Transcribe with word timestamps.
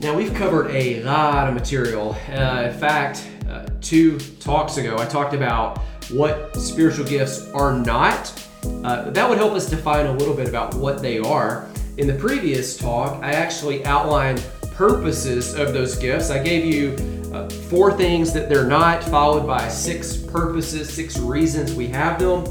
Now, 0.00 0.14
we've 0.14 0.32
covered 0.32 0.70
a 0.70 1.02
lot 1.02 1.48
of 1.48 1.54
material. 1.54 2.16
Uh, 2.28 2.70
in 2.70 2.78
fact, 2.78 3.28
uh, 3.48 3.66
two 3.80 4.20
talks 4.38 4.76
ago, 4.76 4.96
I 4.96 5.04
talked 5.06 5.34
about 5.34 5.78
what 6.10 6.54
spiritual 6.56 7.04
gifts 7.04 7.50
are 7.50 7.76
not. 7.76 8.32
Uh, 8.84 9.10
that 9.10 9.28
would 9.28 9.38
help 9.38 9.54
us 9.54 9.68
define 9.68 10.06
a 10.06 10.12
little 10.12 10.34
bit 10.34 10.48
about 10.48 10.72
what 10.74 11.02
they 11.02 11.18
are. 11.18 11.68
In 11.96 12.06
the 12.06 12.14
previous 12.14 12.76
talk, 12.76 13.20
I 13.24 13.32
actually 13.32 13.84
outlined 13.86 14.46
purposes 14.70 15.54
of 15.54 15.72
those 15.72 15.96
gifts. 15.96 16.30
I 16.30 16.40
gave 16.44 16.64
you 16.64 16.94
uh, 17.34 17.48
four 17.48 17.92
things 17.92 18.32
that 18.34 18.48
they're 18.48 18.68
not, 18.68 19.02
followed 19.02 19.48
by 19.48 19.68
six 19.68 20.16
purposes, 20.16 20.94
six 20.94 21.18
reasons 21.18 21.74
we 21.74 21.88
have 21.88 22.20
them. 22.20 22.44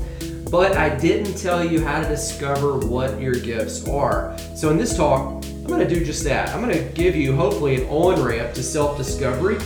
But 0.51 0.75
I 0.75 0.93
didn't 0.93 1.37
tell 1.37 1.63
you 1.63 1.81
how 1.81 2.01
to 2.01 2.07
discover 2.09 2.77
what 2.77 3.21
your 3.21 3.35
gifts 3.35 3.87
are. 3.87 4.37
So 4.53 4.69
in 4.69 4.77
this 4.77 4.97
talk, 4.97 5.45
I'm 5.67 5.73
going 5.73 5.85
to 5.85 5.95
do 5.95 6.05
just 6.05 6.23
that. 6.23 6.47
I'm 6.55 6.61
going 6.61 6.77
to 6.77 6.93
give 6.93 7.13
you, 7.13 7.35
hopefully, 7.35 7.75
an 7.75 7.89
on 7.89 8.23
ramp 8.23 8.53
to 8.53 8.63
self 8.63 8.95
discovery. 8.95 9.57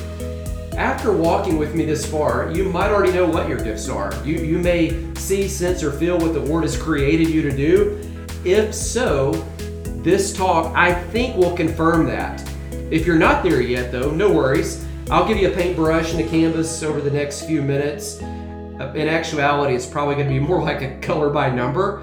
After 0.76 1.12
walking 1.16 1.60
with 1.60 1.76
me 1.76 1.86
this 1.86 2.04
far, 2.04 2.52
you 2.52 2.64
might 2.64 2.90
already 2.90 3.14
know 3.14 3.27
what 3.27 3.48
your 3.48 3.60
gifts 3.60 3.88
are. 3.88 4.12
You, 4.26 4.38
you 4.38 4.58
may 4.58 5.14
see, 5.14 5.48
sense, 5.48 5.84
or 5.84 5.91
feel 5.91 6.18
what 6.18 6.34
the 6.34 6.40
Lord 6.40 6.64
has 6.64 6.76
created 6.76 7.30
you 7.30 7.44
to 7.44 7.55
do. 7.55 8.02
If 8.44 8.74
so, 8.74 9.34
this 10.02 10.34
talk, 10.34 10.76
I 10.76 10.91
think, 10.91 11.38
will 11.38 11.55
confirm 11.55 12.08
that. 12.08 12.41
If 12.90 13.05
you're 13.05 13.20
not 13.20 13.44
there 13.44 13.62
yet, 13.62 13.91
though, 13.91 14.10
no 14.10 14.34
worries. 14.34 14.84
I'll 15.12 15.27
give 15.27 15.38
you 15.38 15.52
a 15.52 15.55
paintbrush 15.55 16.13
and 16.13 16.22
a 16.22 16.27
canvas 16.27 16.82
over 16.82 16.99
the 16.99 17.12
next 17.12 17.44
few 17.44 17.62
minutes. 17.62 18.20
Uh, 18.24 18.91
in 18.96 19.08
actuality, 19.08 19.76
it's 19.76 19.86
probably 19.86 20.16
going 20.16 20.30
to 20.30 20.34
be 20.34 20.40
more 20.40 20.63
like 20.63 20.82
a 20.82 20.99
color 20.99 21.30
by 21.30 21.52
number. 21.52 22.02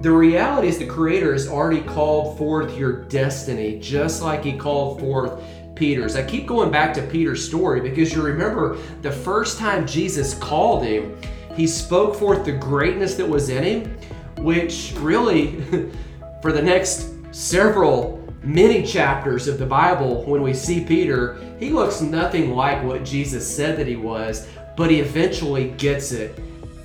The 0.00 0.10
reality 0.10 0.68
is 0.68 0.78
the 0.78 0.86
Creator 0.86 1.34
has 1.34 1.46
already 1.46 1.82
called 1.82 2.38
forth 2.38 2.74
your 2.74 3.04
destiny, 3.04 3.78
just 3.80 4.22
like 4.22 4.42
He 4.42 4.54
called 4.54 4.98
forth 4.98 5.42
Peter's. 5.74 6.16
I 6.16 6.22
keep 6.22 6.46
going 6.46 6.70
back 6.70 6.94
to 6.94 7.02
Peter's 7.02 7.46
story 7.46 7.82
because 7.82 8.14
you 8.14 8.22
remember 8.22 8.78
the 9.02 9.12
first 9.12 9.58
time 9.58 9.86
Jesus 9.86 10.32
called 10.32 10.84
him, 10.84 11.20
he 11.54 11.66
spoke 11.66 12.14
forth 12.14 12.46
the 12.46 12.52
greatness 12.52 13.14
that 13.16 13.28
was 13.28 13.50
in 13.50 13.62
him, 13.62 13.98
which 14.38 14.94
really, 14.96 15.60
for 16.42 16.50
the 16.50 16.62
next 16.62 17.10
several 17.30 18.26
many 18.42 18.82
chapters 18.82 19.48
of 19.48 19.58
the 19.58 19.66
Bible, 19.66 20.24
when 20.24 20.40
we 20.40 20.54
see 20.54 20.82
Peter, 20.82 21.36
he 21.58 21.68
looks 21.68 22.00
nothing 22.00 22.52
like 22.52 22.82
what 22.82 23.04
Jesus 23.04 23.54
said 23.54 23.76
that 23.78 23.86
he 23.86 23.96
was, 23.96 24.48
but 24.78 24.90
he 24.90 25.00
eventually 25.00 25.72
gets 25.72 26.12
it 26.12 26.38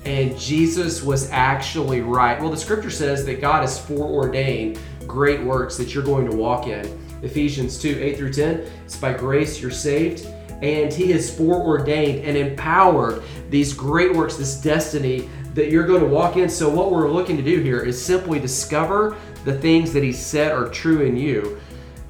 and 0.06 0.38
Jesus 0.38 1.02
was 1.02 1.28
actually 1.32 2.00
right. 2.00 2.40
Well, 2.40 2.50
the 2.50 2.56
scripture 2.56 2.90
says 2.90 3.26
that 3.26 3.40
God 3.40 3.62
has 3.62 3.84
foreordained 3.84 4.78
great 5.04 5.42
works 5.42 5.76
that 5.78 5.92
you're 5.92 6.04
going 6.04 6.30
to 6.30 6.36
walk 6.36 6.68
in. 6.68 6.86
Ephesians 7.22 7.76
2 7.80 7.98
8 8.00 8.16
through 8.16 8.32
10. 8.32 8.70
It's 8.84 8.96
by 8.96 9.12
grace 9.12 9.60
you're 9.60 9.72
saved, 9.72 10.26
and 10.62 10.92
He 10.92 11.10
has 11.10 11.36
foreordained 11.36 12.24
and 12.24 12.36
empowered 12.36 13.24
these 13.50 13.72
great 13.72 14.14
works, 14.14 14.36
this 14.36 14.60
destiny 14.60 15.28
that 15.54 15.72
you're 15.72 15.86
going 15.86 16.02
to 16.02 16.08
walk 16.08 16.36
in. 16.36 16.48
So, 16.48 16.68
what 16.68 16.92
we're 16.92 17.10
looking 17.10 17.36
to 17.36 17.42
do 17.42 17.60
here 17.60 17.80
is 17.80 18.00
simply 18.00 18.38
discover 18.38 19.16
the 19.44 19.58
things 19.58 19.92
that 19.92 20.04
He 20.04 20.12
said 20.12 20.52
are 20.52 20.68
true 20.68 21.02
in 21.02 21.16
you. 21.16 21.60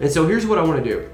And 0.00 0.12
so, 0.12 0.28
here's 0.28 0.44
what 0.44 0.58
I 0.58 0.62
want 0.62 0.84
to 0.84 0.90
do. 0.90 1.08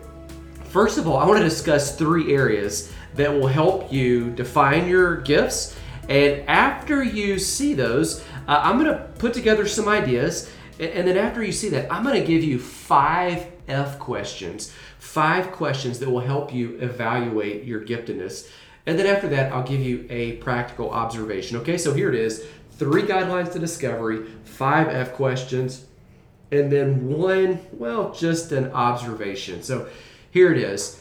First 0.64 0.98
of 0.98 1.06
all, 1.06 1.19
I 1.19 1.27
want 1.27 1.38
to 1.38 1.44
discuss 1.44 1.97
three 1.97 2.34
areas 2.34 2.92
that 3.14 3.33
will 3.33 3.47
help 3.47 3.92
you 3.92 4.30
define 4.30 4.88
your 4.88 5.19
gifts 5.19 5.77
and 6.08 6.48
after 6.48 7.03
you 7.03 7.39
see 7.39 7.75
those, 7.75 8.20
uh, 8.48 8.61
I'm 8.62 8.78
going 8.78 8.91
to 8.91 9.05
put 9.19 9.34
together 9.34 9.67
some 9.67 9.89
ideas. 9.89 10.50
And 10.81 11.06
then 11.06 11.17
after 11.17 11.42
you 11.42 11.53
see 11.53 11.69
that, 11.70 11.92
I'm 11.92 12.03
going 12.03 12.20
to 12.20 12.27
give 12.27 12.42
you 12.42 12.59
five 12.59 13.47
F 13.69 13.98
questions, 13.98 14.72
five 14.98 15.53
questions 15.53 15.98
that 16.00 16.11
will 16.11 16.20
help 16.20 16.53
you 16.53 16.77
evaluate 16.81 17.64
your 17.64 17.84
giftedness. 17.84 18.50
And 18.86 18.98
then 18.98 19.06
after 19.06 19.28
that, 19.28 19.53
I'll 19.53 19.62
give 19.62 19.81
you 19.81 20.06
a 20.11 20.33
practical 20.39 20.91
observation. 20.91 21.56
Okay, 21.59 21.78
so 21.78 21.94
here 21.94 22.09
it 22.09 22.16
is 22.16 22.44
three 22.72 23.03
guidelines 23.03 23.53
to 23.53 23.60
discovery, 23.60 24.26
five 24.44 24.88
F 24.88 25.12
questions, 25.12 25.87
and 26.50 26.71
then 26.71 27.09
one, 27.09 27.60
well, 27.72 28.12
just 28.12 28.50
an 28.50 28.72
observation. 28.72 29.62
So 29.62 29.88
here 30.32 30.53
it 30.53 30.59
is 30.59 31.00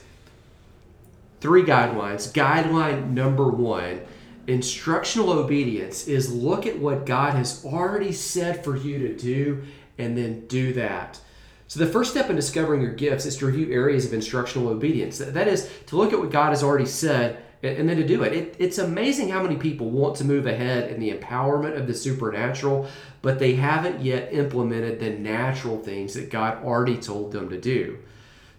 three 1.40 1.64
guidelines. 1.64 2.31
Guideline 2.31 3.09
number 3.09 3.48
one 3.50 4.02
Instructional 4.47 5.31
obedience 5.31 6.07
is 6.07 6.34
look 6.34 6.66
at 6.66 6.79
what 6.79 7.06
God 7.06 7.34
has 7.35 7.63
already 7.66 8.12
said 8.12 8.63
for 8.63 8.75
you 8.75 9.00
to 9.07 9.16
do 9.16 9.63
and 9.97 10.18
then 10.18 10.47
do 10.47 10.74
that. 10.74 11.19
So, 11.68 11.79
the 11.79 11.91
first 11.91 12.12
step 12.12 12.29
in 12.29 12.35
discovering 12.35 12.81
your 12.81 12.94
gifts 12.94 13.25
is 13.25 13.38
to 13.38 13.46
review 13.46 13.72
areas 13.72 14.06
of 14.06 14.13
instructional 14.13 14.68
obedience. 14.68 15.19
That 15.19 15.47
is, 15.47 15.69
to 15.88 15.96
look 15.96 16.12
at 16.12 16.19
what 16.19 16.31
God 16.31 16.50
has 16.50 16.63
already 16.63 16.85
said 16.85 17.44
and 17.63 17.88
then 17.88 17.97
to 17.97 18.06
do 18.06 18.24
it. 18.24 18.34
it. 18.34 18.56
It's 18.59 18.78
amazing 18.78 19.30
how 19.30 19.44
many 19.44 19.56
people 19.56 19.90
want 19.90 20.16
to 20.18 20.25
move 20.25 20.47
ahead 20.47 20.91
in 20.91 21.00
the 21.00 21.12
empowerment 21.12 21.78
of 21.78 21.88
the 21.88 21.94
supernatural, 21.94 22.88
but 23.22 23.40
they 23.40 23.53
haven't 23.53 24.01
yet 24.01 24.34
implemented 24.34 25.00
the 25.00 25.12
natural 25.12 25.78
things 25.78 26.16
that 26.16 26.31
God 26.31 26.63
already 26.63 26.97
told 26.97 27.31
them 27.31 27.50
to 27.50 27.59
do. 27.59 28.00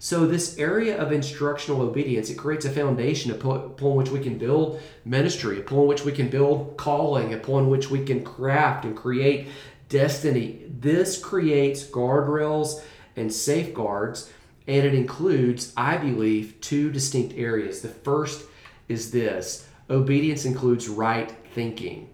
So 0.04 0.26
this 0.26 0.58
area 0.58 1.00
of 1.00 1.12
instructional 1.12 1.80
obedience, 1.80 2.28
it 2.28 2.36
creates 2.36 2.64
a 2.64 2.70
foundation 2.70 3.30
upon 3.30 3.94
which 3.94 4.10
we 4.10 4.18
can 4.18 4.36
build 4.36 4.82
ministry, 5.04 5.60
upon 5.60 5.86
which 5.86 6.04
we 6.04 6.10
can 6.10 6.26
build 6.26 6.76
calling, 6.76 7.32
upon 7.32 7.70
which 7.70 7.88
we 7.88 8.04
can 8.04 8.24
craft 8.24 8.84
and 8.84 8.96
create 8.96 9.46
destiny. 9.88 10.62
This 10.68 11.22
creates 11.22 11.84
guardrails 11.84 12.82
and 13.14 13.32
safeguards, 13.32 14.28
and 14.66 14.84
it 14.84 14.92
includes, 14.92 15.72
I 15.76 15.98
believe, 15.98 16.60
two 16.60 16.90
distinct 16.90 17.38
areas. 17.38 17.80
The 17.80 17.88
first 17.88 18.44
is 18.88 19.12
this 19.12 19.68
obedience 19.88 20.44
includes 20.44 20.88
right 20.88 21.32
thinking. 21.54 22.08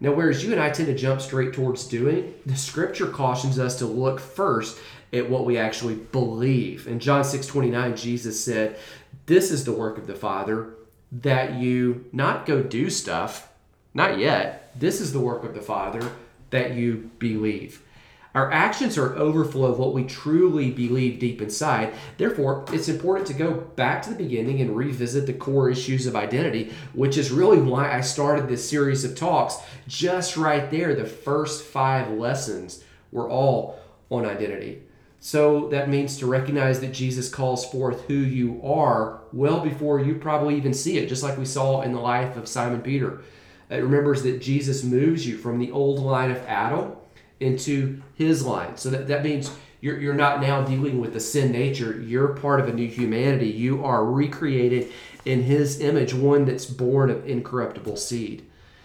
Now, 0.00 0.12
whereas 0.12 0.42
you 0.42 0.52
and 0.52 0.60
I 0.60 0.70
tend 0.70 0.88
to 0.88 0.94
jump 0.94 1.20
straight 1.20 1.52
towards 1.52 1.86
doing, 1.86 2.34
the 2.46 2.56
scripture 2.56 3.06
cautions 3.06 3.58
us 3.58 3.78
to 3.78 3.86
look 3.86 4.18
first 4.18 4.78
at 5.14 5.30
what 5.30 5.44
we 5.44 5.56
actually 5.56 5.94
believe. 5.94 6.86
In 6.86 6.98
John 6.98 7.24
6 7.24 7.46
29, 7.46 7.96
Jesus 7.96 8.44
said, 8.44 8.76
This 9.26 9.50
is 9.50 9.64
the 9.64 9.72
work 9.72 9.96
of 9.96 10.06
the 10.06 10.14
Father, 10.14 10.74
that 11.12 11.54
you 11.54 12.04
not 12.12 12.46
go 12.46 12.62
do 12.62 12.90
stuff, 12.90 13.48
not 13.94 14.18
yet. 14.18 14.72
This 14.78 15.00
is 15.00 15.12
the 15.12 15.20
work 15.20 15.44
of 15.44 15.54
the 15.54 15.62
Father, 15.62 16.12
that 16.50 16.74
you 16.74 17.10
believe. 17.18 17.80
Our 18.34 18.50
actions 18.50 18.98
are 18.98 19.14
overflow 19.14 19.70
of 19.70 19.78
what 19.78 19.94
we 19.94 20.02
truly 20.02 20.72
believe 20.72 21.20
deep 21.20 21.40
inside. 21.40 21.94
Therefore, 22.18 22.64
it's 22.72 22.88
important 22.88 23.28
to 23.28 23.34
go 23.34 23.52
back 23.52 24.02
to 24.02 24.10
the 24.10 24.16
beginning 24.16 24.60
and 24.60 24.76
revisit 24.76 25.26
the 25.26 25.32
core 25.32 25.70
issues 25.70 26.08
of 26.08 26.16
identity, 26.16 26.72
which 26.94 27.16
is 27.16 27.30
really 27.30 27.60
why 27.60 27.96
I 27.96 28.00
started 28.00 28.48
this 28.48 28.68
series 28.68 29.04
of 29.04 29.14
talks. 29.14 29.58
Just 29.86 30.36
right 30.36 30.68
there, 30.68 30.96
the 30.96 31.04
first 31.04 31.62
five 31.62 32.10
lessons 32.10 32.82
were 33.12 33.30
all 33.30 33.78
on 34.10 34.26
identity. 34.26 34.82
So 35.24 35.68
that 35.68 35.88
means 35.88 36.18
to 36.18 36.26
recognize 36.26 36.80
that 36.80 36.92
Jesus 36.92 37.30
calls 37.30 37.64
forth 37.64 38.04
who 38.08 38.12
you 38.12 38.60
are 38.62 39.22
well 39.32 39.60
before 39.60 39.98
you 39.98 40.16
probably 40.16 40.54
even 40.54 40.74
see 40.74 40.98
it, 40.98 41.08
just 41.08 41.22
like 41.22 41.38
we 41.38 41.46
saw 41.46 41.80
in 41.80 41.94
the 41.94 41.98
life 41.98 42.36
of 42.36 42.46
Simon 42.46 42.82
Peter. 42.82 43.22
It 43.70 43.76
remembers 43.76 44.22
that 44.24 44.42
Jesus 44.42 44.84
moves 44.84 45.26
you 45.26 45.38
from 45.38 45.58
the 45.58 45.72
old 45.72 45.98
line 45.98 46.30
of 46.30 46.36
Adam 46.46 46.92
into 47.40 48.02
his 48.12 48.44
line. 48.44 48.76
So 48.76 48.90
that, 48.90 49.08
that 49.08 49.24
means 49.24 49.50
you're, 49.80 49.98
you're 49.98 50.12
not 50.12 50.42
now 50.42 50.62
dealing 50.62 51.00
with 51.00 51.14
the 51.14 51.20
sin 51.20 51.52
nature. 51.52 51.98
You're 52.02 52.36
part 52.36 52.60
of 52.60 52.68
a 52.68 52.74
new 52.74 52.86
humanity. 52.86 53.48
You 53.48 53.82
are 53.82 54.04
recreated 54.04 54.92
in 55.24 55.44
his 55.44 55.80
image, 55.80 56.12
one 56.12 56.44
that's 56.44 56.66
born 56.66 57.08
of 57.08 57.26
incorruptible 57.26 57.96
seed. 57.96 58.44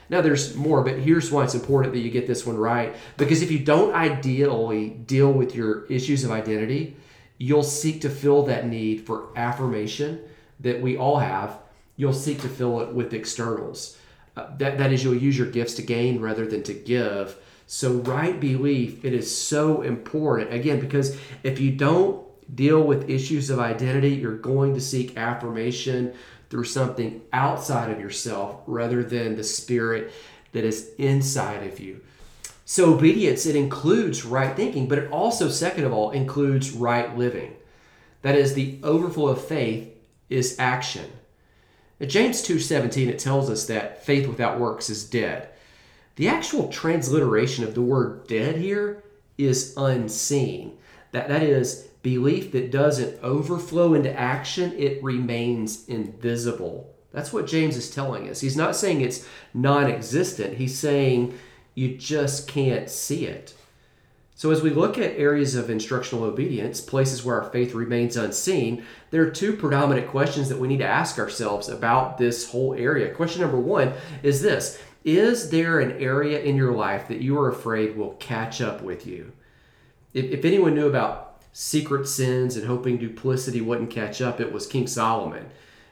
Now, 0.10 0.22
there's 0.22 0.56
more, 0.56 0.84
but 0.84 0.98
here's 0.98 1.32
why 1.32 1.44
it's 1.44 1.54
important 1.54 1.94
that 1.94 2.00
you 2.00 2.10
get 2.10 2.26
this 2.26 2.46
one 2.46 2.58
right. 2.58 2.96
Because 3.18 3.42
if 3.42 3.52
you 3.52 3.60
don't 3.60 3.94
ideally 3.94 4.90
deal 4.90 5.32
with 5.32 5.54
your 5.54 5.86
issues 5.86 6.24
of 6.24 6.32
identity, 6.32 6.98
you'll 7.38 7.64
seek 7.64 8.02
to 8.02 8.10
fill 8.10 8.44
that 8.44 8.68
need 8.68 9.06
for 9.06 9.30
affirmation 9.36 10.20
that 10.60 10.82
we 10.82 10.98
all 10.98 11.20
have. 11.20 11.60
You'll 11.96 12.14
seek 12.14 12.42
to 12.42 12.50
fill 12.50 12.82
it 12.82 12.94
with 12.94 13.14
externals. 13.14 13.98
Uh, 14.36 14.48
that, 14.58 14.78
that 14.78 14.92
is, 14.92 15.04
you'll 15.04 15.16
use 15.16 15.38
your 15.38 15.50
gifts 15.50 15.76
to 15.76 15.82
gain 15.82 16.20
rather 16.20 16.46
than 16.46 16.64
to 16.64 16.74
give. 16.74 17.38
So, 17.68 17.94
right 17.94 18.40
belief, 18.40 19.06
it 19.06 19.14
is 19.14 19.36
so 19.36 19.82
important. 19.82 20.54
Again, 20.54 20.80
because 20.80 21.16
if 21.44 21.60
you 21.60 21.72
don't 21.72 22.26
deal 22.56 22.82
with 22.82 23.10
issues 23.10 23.50
of 23.50 23.60
identity, 23.60 24.10
you're 24.10 24.38
going 24.38 24.74
to 24.74 24.82
seek 24.82 25.18
affirmation 25.18 26.14
through 26.50 26.64
something 26.64 27.22
outside 27.32 27.92
of 27.92 28.00
yourself 28.00 28.62
rather 28.66 29.04
than 29.04 29.36
the 29.36 29.44
spirit 29.44 30.12
that 30.52 30.64
is 30.64 30.92
inside 30.98 31.64
of 31.68 31.80
you. 31.80 32.02
So, 32.66 32.94
obedience, 32.94 33.46
it 33.46 33.56
includes 33.56 34.26
right 34.26 34.56
thinking, 34.56 34.88
but 34.88 35.00
it 35.00 35.12
also, 35.12 35.50
second 35.50 35.86
of 35.86 35.94
all, 35.94 36.12
includes 36.12 36.72
right 36.72 37.18
living. 37.18 37.56
That 38.22 38.36
is, 38.36 38.54
the 38.54 38.80
overflow 38.84 39.30
of 39.30 39.44
faith 39.44 39.90
is 40.30 40.56
action. 40.60 41.12
At 42.02 42.10
James 42.10 42.42
2:17 42.42 43.10
it 43.10 43.20
tells 43.20 43.50
us 43.50 43.66
that 43.66 44.06
faith 44.06 44.28
without 44.28 44.60
works 44.60 44.90
is 44.90 45.04
dead. 45.04 45.50
The 46.16 46.28
actual 46.28 46.70
transliteration 46.70 47.64
of 47.64 47.76
the 47.76 47.82
word 47.82 48.28
dead 48.28 48.58
here 48.58 49.04
is 49.38 49.74
unseen. 49.76 50.78
That, 51.12 51.28
that 51.28 51.44
is, 51.44 51.89
belief 52.02 52.52
that 52.52 52.72
doesn't 52.72 53.22
overflow 53.24 53.94
into 53.94 54.18
action, 54.18 54.74
it 54.78 55.04
remains 55.04 55.88
invisible. 55.88 56.94
That's 57.12 57.34
what 57.34 57.48
James 57.48 57.76
is 57.76 57.90
telling 57.90 58.30
us. 58.30 58.42
He's 58.42 58.58
not 58.58 58.76
saying 58.76 59.02
it's 59.02 59.28
non 59.54 59.90
existent, 59.90 60.58
he's 60.58 60.78
saying 60.78 61.38
you 61.76 61.98
just 61.98 62.48
can't 62.48 62.90
see 62.90 63.26
it. 63.26 63.54
So, 64.36 64.52
as 64.52 64.62
we 64.62 64.70
look 64.70 64.98
at 64.98 65.18
areas 65.18 65.56
of 65.56 65.70
instructional 65.70 66.24
obedience, 66.24 66.80
places 66.80 67.26
where 67.26 67.42
our 67.42 67.50
faith 67.50 67.74
remains 67.74 68.16
unseen, 68.16 68.86
there 69.12 69.22
are 69.24 69.30
two 69.30 69.58
predominant 69.58 70.08
questions 70.08 70.48
that 70.48 70.60
we 70.60 70.70
need 70.70 70.78
to 70.78 70.86
ask 70.86 71.20
ourselves 71.20 71.68
about 71.68 72.18
this 72.18 72.50
whole 72.52 72.74
area. 72.74 73.14
Question 73.14 73.42
number 73.42 73.60
one 73.60 73.92
is 74.24 74.42
this 74.42 74.82
Is 75.04 75.50
there 75.50 75.82
an 75.82 76.02
area 76.02 76.42
in 76.42 76.56
your 76.56 76.72
life 76.72 77.10
that 77.10 77.22
you 77.22 77.38
are 77.38 77.50
afraid 77.50 77.98
will 77.98 78.14
catch 78.14 78.62
up 78.62 78.82
with 78.82 79.06
you? 79.06 79.34
If, 80.14 80.26
if 80.26 80.46
anyone 80.46 80.74
knew 80.74 80.88
about 80.88 81.29
secret 81.52 82.08
sins 82.08 82.56
and 82.56 82.68
hoping 82.68 82.98
duplicity 82.98 83.62
wouldn't 83.62 83.90
catch 83.90 84.22
up, 84.22 84.40
it 84.40 84.52
was 84.52 84.68
King 84.68 84.88
Solomon. 84.88 85.50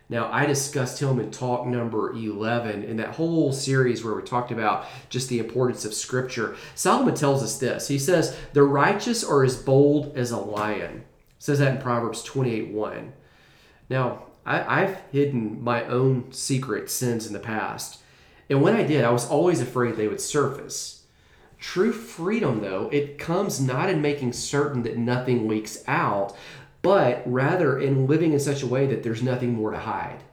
Now, 0.09 0.31
I 0.31 0.45
discussed 0.45 1.01
him 1.01 1.19
in 1.19 1.31
talk 1.31 1.67
number 1.67 2.13
11 2.13 2.83
in 2.83 2.97
that 2.97 3.15
whole 3.15 3.51
series 3.51 4.03
where 4.03 4.15
we 4.15 4.21
talked 4.21 4.51
about 4.51 4.85
just 5.09 5.27
the 5.27 5.39
importance 5.39 5.83
of 5.83 5.93
Scripture. 5.93 6.55
Solomon 6.75 7.13
tells 7.13 7.43
us 7.43 7.57
this 7.57 7.89
He 7.89 7.99
says, 7.99 8.37
The 8.53 8.63
righteous 8.63 9.23
are 9.23 9.43
as 9.43 9.57
bold 9.57 10.17
as 10.17 10.31
a 10.31 10.37
lion. 10.37 11.03
says 11.39 11.59
that 11.59 11.75
in 11.75 11.81
Proverbs 11.81 12.23
28 12.23 12.69
1. 12.69 13.13
Now, 13.89 14.23
I, 14.45 14.83
I've 14.83 15.01
hidden 15.11 15.61
my 15.61 15.83
own 15.85 16.31
secret 16.31 16.89
sins 16.89 17.27
in 17.27 17.33
the 17.33 17.39
past. 17.39 17.99
And 18.49 18.61
when 18.61 18.75
I 18.75 18.83
did, 18.83 19.03
I 19.03 19.11
was 19.11 19.29
always 19.29 19.59
afraid 19.59 19.95
they 19.95 20.07
would 20.07 20.21
surface. 20.21 20.96
True 21.59 21.91
freedom, 21.91 22.61
though, 22.61 22.89
it 22.91 23.17
comes 23.17 23.59
not 23.59 23.89
in 23.89 24.01
making 24.01 24.33
certain 24.33 24.83
that 24.83 24.97
nothing 24.97 25.47
leaks 25.47 25.83
out, 25.87 26.35
but 26.81 27.23
rather 27.25 27.79
in 27.79 28.07
living 28.07 28.33
in 28.33 28.39
such 28.39 28.61
a 28.61 28.67
way 28.67 28.85
that 28.87 29.03
there's 29.03 29.23
nothing 29.23 29.53
more 29.53 29.71
to 29.71 29.79
hide. 29.79 30.23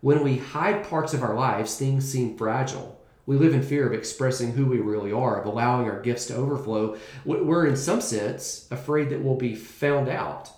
When 0.00 0.22
we 0.22 0.38
hide 0.38 0.84
parts 0.84 1.14
of 1.14 1.22
our 1.22 1.34
lives, 1.34 1.76
things 1.76 2.04
seem 2.04 2.36
fragile. 2.36 3.00
We 3.26 3.36
live 3.36 3.54
in 3.54 3.62
fear 3.62 3.86
of 3.86 3.94
expressing 3.94 4.52
who 4.52 4.66
we 4.66 4.78
really 4.78 5.12
are, 5.12 5.40
of 5.40 5.46
allowing 5.46 5.88
our 5.88 6.00
gifts 6.00 6.26
to 6.26 6.36
overflow. 6.36 6.96
We're, 7.24 7.66
in 7.66 7.76
some 7.76 8.00
sense, 8.00 8.68
afraid 8.70 9.10
that 9.10 9.22
we'll 9.22 9.36
be 9.36 9.54
found 9.54 10.08
out. 10.08 10.50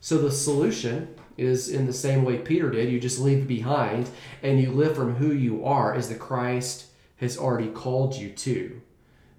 So 0.00 0.18
the 0.18 0.30
solution 0.30 1.14
is 1.38 1.68
in 1.68 1.86
the 1.86 1.92
same 1.92 2.24
way 2.24 2.38
Peter 2.38 2.70
did 2.70 2.90
you 2.90 3.00
just 3.00 3.18
leave 3.18 3.46
behind 3.48 4.10
and 4.42 4.60
you 4.60 4.70
live 4.70 4.96
from 4.96 5.14
who 5.14 5.32
you 5.32 5.64
are 5.64 5.94
as 5.94 6.08
the 6.08 6.14
Christ 6.14 6.86
has 7.16 7.38
already 7.38 7.68
called 7.68 8.16
you 8.16 8.30
to. 8.30 8.82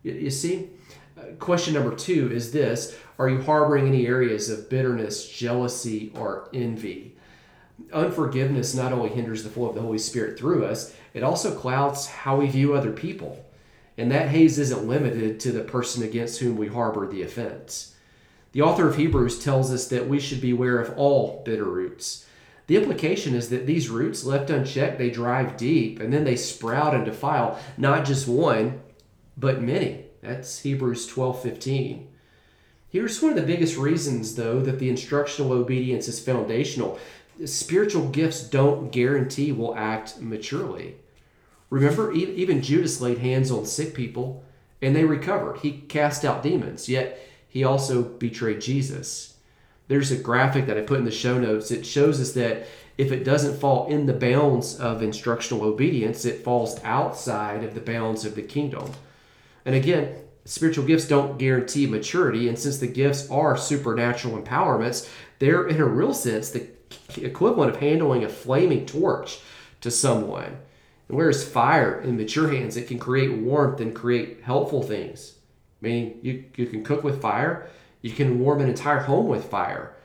You 0.03 0.29
see? 0.29 0.69
Uh, 1.17 1.33
question 1.39 1.73
number 1.73 1.95
two 1.95 2.31
is 2.31 2.51
this 2.51 2.95
Are 3.17 3.29
you 3.29 3.41
harboring 3.41 3.87
any 3.87 4.05
areas 4.05 4.49
of 4.49 4.69
bitterness, 4.69 5.29
jealousy, 5.29 6.11
or 6.15 6.49
envy? 6.53 7.15
Unforgiveness 7.91 8.75
not 8.75 8.93
only 8.93 9.09
hinders 9.09 9.43
the 9.43 9.49
flow 9.49 9.69
of 9.69 9.75
the 9.75 9.81
Holy 9.81 9.97
Spirit 9.97 10.37
through 10.37 10.65
us, 10.65 10.93
it 11.13 11.23
also 11.23 11.57
clouds 11.57 12.07
how 12.07 12.37
we 12.37 12.47
view 12.47 12.73
other 12.73 12.91
people. 12.91 13.43
And 13.97 14.11
that 14.11 14.29
haze 14.29 14.57
isn't 14.59 14.87
limited 14.87 15.39
to 15.41 15.51
the 15.51 15.63
person 15.63 16.03
against 16.03 16.39
whom 16.39 16.57
we 16.57 16.67
harbor 16.67 17.07
the 17.07 17.21
offense. 17.21 17.95
The 18.51 18.61
author 18.61 18.87
of 18.87 18.97
Hebrews 18.97 19.43
tells 19.43 19.71
us 19.71 19.87
that 19.87 20.07
we 20.07 20.19
should 20.19 20.41
beware 20.41 20.79
of 20.79 20.97
all 20.97 21.41
bitter 21.43 21.65
roots. 21.65 22.25
The 22.67 22.77
implication 22.77 23.35
is 23.35 23.49
that 23.49 23.65
these 23.65 23.89
roots, 23.89 24.23
left 24.23 24.49
unchecked, 24.49 24.97
they 24.97 25.09
drive 25.09 25.57
deep 25.57 25.99
and 25.99 26.13
then 26.13 26.23
they 26.23 26.35
sprout 26.35 26.95
and 26.95 27.03
defile 27.03 27.59
not 27.77 28.05
just 28.05 28.27
one, 28.27 28.81
but 29.37 29.61
many. 29.61 30.05
That's 30.21 30.59
Hebrews 30.59 31.07
12 31.07 31.41
15. 31.41 32.07
Here's 32.89 33.21
one 33.21 33.31
of 33.31 33.37
the 33.37 33.47
biggest 33.47 33.75
reasons, 33.75 34.35
though, 34.35 34.61
that 34.61 34.77
the 34.77 34.89
instructional 34.89 35.51
obedience 35.51 36.07
is 36.07 36.23
foundational. 36.23 36.99
Spiritual 37.45 38.09
gifts 38.09 38.43
don't 38.43 38.91
guarantee 38.91 39.51
we'll 39.51 39.75
act 39.75 40.21
maturely. 40.21 40.95
Remember, 41.71 42.11
even 42.13 42.61
Judas 42.61 43.01
laid 43.01 43.17
hands 43.17 43.49
on 43.49 43.65
sick 43.65 43.95
people 43.95 44.43
and 44.79 44.95
they 44.95 45.05
recovered. 45.05 45.57
He 45.59 45.71
cast 45.71 46.23
out 46.23 46.43
demons, 46.43 46.87
yet 46.87 47.19
he 47.47 47.63
also 47.63 48.03
betrayed 48.03 48.61
Jesus. 48.61 49.37
There's 49.87 50.11
a 50.11 50.17
graphic 50.17 50.67
that 50.67 50.77
I 50.77 50.81
put 50.81 50.99
in 50.99 51.05
the 51.05 51.11
show 51.11 51.39
notes. 51.39 51.71
It 51.71 51.85
shows 51.85 52.21
us 52.21 52.33
that 52.33 52.67
if 52.97 53.11
it 53.11 53.23
doesn't 53.23 53.59
fall 53.59 53.87
in 53.87 54.05
the 54.05 54.13
bounds 54.13 54.79
of 54.79 55.01
instructional 55.01 55.63
obedience, 55.63 56.25
it 56.25 56.43
falls 56.43 56.83
outside 56.83 57.63
of 57.63 57.73
the 57.73 57.81
bounds 57.81 58.23
of 58.23 58.35
the 58.35 58.41
kingdom. 58.43 58.91
And 59.65 59.75
again, 59.75 60.15
spiritual 60.45 60.85
gifts 60.85 61.07
don't 61.07 61.37
guarantee 61.37 61.87
maturity. 61.87 62.47
And 62.47 62.57
since 62.57 62.77
the 62.77 62.87
gifts 62.87 63.29
are 63.29 63.57
supernatural 63.57 64.41
empowerments, 64.41 65.09
they're 65.39 65.67
in 65.67 65.79
a 65.79 65.85
real 65.85 66.13
sense 66.13 66.49
the 66.49 66.67
equivalent 67.15 67.71
of 67.71 67.81
handling 67.81 68.23
a 68.23 68.29
flaming 68.29 68.85
torch 68.85 69.39
to 69.81 69.91
someone. 69.91 70.57
And 71.07 71.17
whereas 71.17 71.47
fire 71.47 71.99
in 72.01 72.17
mature 72.17 72.51
hands, 72.51 72.77
it 72.77 72.87
can 72.87 72.99
create 72.99 73.37
warmth 73.37 73.79
and 73.79 73.95
create 73.95 74.41
helpful 74.43 74.81
things. 74.81 75.35
Meaning 75.81 76.19
you, 76.21 76.45
you 76.55 76.65
can 76.67 76.83
cook 76.83 77.03
with 77.03 77.21
fire, 77.21 77.69
you 78.01 78.11
can 78.11 78.39
warm 78.39 78.61
an 78.61 78.69
entire 78.69 78.99
home 78.99 79.27
with 79.27 79.45
fire. 79.45 79.95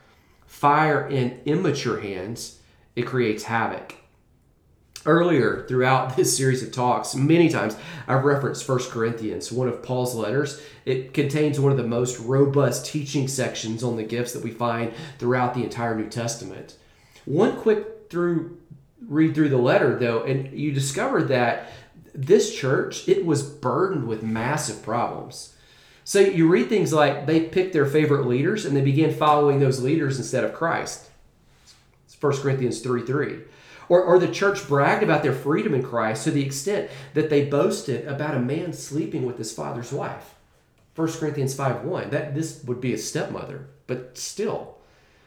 Fire 0.46 1.06
in 1.06 1.40
immature 1.44 2.00
hands, 2.00 2.60
it 2.96 3.06
creates 3.06 3.44
havoc 3.44 3.97
earlier 5.08 5.64
throughout 5.66 6.16
this 6.16 6.36
series 6.36 6.62
of 6.62 6.70
talks 6.70 7.14
many 7.14 7.48
times 7.48 7.76
i've 8.06 8.24
referenced 8.24 8.68
1 8.68 8.78
corinthians 8.90 9.50
one 9.50 9.68
of 9.68 9.82
paul's 9.82 10.14
letters. 10.14 10.62
It 10.84 11.12
contains 11.12 11.60
one 11.60 11.70
of 11.70 11.76
the 11.76 11.84
most 11.84 12.18
robust 12.18 12.86
teaching 12.86 13.28
sections 13.28 13.82
on 13.82 13.96
the 13.96 14.02
gifts 14.02 14.32
that 14.32 14.42
we 14.42 14.50
find 14.50 14.92
throughout 15.18 15.52
the 15.52 15.62
entire 15.62 15.94
new 15.94 16.08
testament. 16.08 16.76
One 17.26 17.56
quick 17.56 18.08
through 18.08 18.58
read 19.06 19.34
through 19.34 19.50
the 19.50 19.58
letter 19.58 19.98
though 19.98 20.22
and 20.22 20.50
you 20.58 20.72
discover 20.72 21.22
that 21.24 21.70
this 22.14 22.54
church 22.54 23.08
it 23.08 23.24
was 23.24 23.42
burdened 23.42 24.08
with 24.08 24.22
massive 24.22 24.82
problems. 24.82 25.54
So 26.04 26.20
you 26.20 26.48
read 26.48 26.70
things 26.70 26.92
like 26.92 27.26
they 27.26 27.40
picked 27.40 27.74
their 27.74 27.84
favorite 27.84 28.26
leaders 28.26 28.64
and 28.64 28.74
they 28.74 28.80
began 28.80 29.12
following 29.12 29.60
those 29.60 29.82
leaders 29.82 30.18
instead 30.18 30.44
of 30.44 30.54
christ. 30.54 31.10
It's 32.06 32.20
1 32.20 32.38
corinthians 32.38 32.80
3 32.80 33.02
3 33.02 33.40
or, 33.88 34.02
or 34.02 34.18
the 34.18 34.28
church 34.28 34.66
bragged 34.68 35.02
about 35.02 35.22
their 35.22 35.32
freedom 35.32 35.74
in 35.74 35.82
Christ 35.82 36.24
to 36.24 36.30
the 36.30 36.44
extent 36.44 36.90
that 37.14 37.30
they 37.30 37.44
boasted 37.44 38.06
about 38.06 38.34
a 38.34 38.40
man 38.40 38.72
sleeping 38.72 39.24
with 39.24 39.38
his 39.38 39.52
father's 39.52 39.92
wife. 39.92 40.34
1 40.94 41.12
Corinthians 41.12 41.54
5 41.54 41.84
1. 41.84 42.10
That 42.10 42.34
this 42.34 42.62
would 42.64 42.80
be 42.80 42.92
a 42.92 42.98
stepmother, 42.98 43.68
but 43.86 44.18
still. 44.18 44.76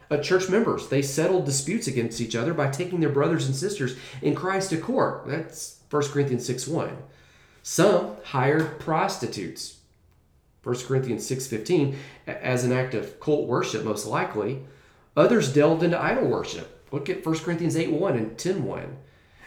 Uh, 0.09 0.17
church 0.17 0.49
members, 0.49 0.89
they 0.89 1.01
settled 1.01 1.45
disputes 1.45 1.87
against 1.87 2.19
each 2.19 2.35
other 2.35 2.53
by 2.53 2.69
taking 2.69 2.99
their 2.99 3.09
brothers 3.09 3.45
and 3.45 3.55
sisters 3.55 3.95
in 4.21 4.35
Christ 4.35 4.71
to 4.71 4.77
court. 4.77 5.23
That's 5.25 5.79
1 5.89 6.03
Corinthians 6.09 6.45
6 6.45 6.67
1. 6.67 6.97
Some 7.63 8.17
hired 8.25 8.79
prostitutes. 8.79 9.77
1 10.63 10.75
Corinthians 10.87 11.25
6:15 11.25 11.95
as 12.27 12.63
an 12.63 12.71
act 12.71 12.93
of 12.93 13.19
cult 13.19 13.47
worship 13.47 13.83
most 13.83 14.05
likely. 14.05 14.63
Others 15.17 15.53
delved 15.53 15.83
into 15.83 16.01
idol 16.01 16.27
worship. 16.27 16.70
Look 16.91 17.09
at 17.09 17.25
1 17.25 17.39
Corinthians 17.39 17.75
8 17.75 17.91
1 17.91 18.17
and 18.17 18.37
10 18.37 18.63
1. 18.63 18.97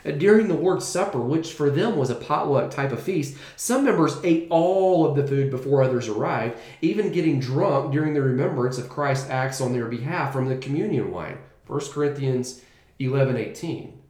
Uh, 0.06 0.10
during 0.10 0.48
the 0.48 0.54
Lord's 0.54 0.86
Supper, 0.86 1.20
which 1.20 1.52
for 1.52 1.70
them 1.70 1.96
was 1.96 2.10
a 2.10 2.14
potluck 2.14 2.70
type 2.70 2.92
of 2.92 3.02
feast, 3.02 3.36
some 3.56 3.84
members 3.84 4.16
ate 4.22 4.46
all 4.50 5.06
of 5.06 5.16
the 5.16 5.26
food 5.26 5.50
before 5.50 5.82
others 5.82 6.08
arrived, 6.08 6.58
even 6.82 7.12
getting 7.12 7.40
drunk 7.40 7.92
during 7.92 8.14
the 8.14 8.22
remembrance 8.22 8.78
of 8.78 8.88
Christ's 8.88 9.30
acts 9.30 9.60
on 9.60 9.72
their 9.72 9.86
behalf 9.86 10.32
from 10.32 10.48
the 10.48 10.56
communion 10.56 11.10
wine. 11.10 11.38
1 11.66 11.80
Corinthians 11.92 12.60
11 12.98 13.36
18. 13.36 14.00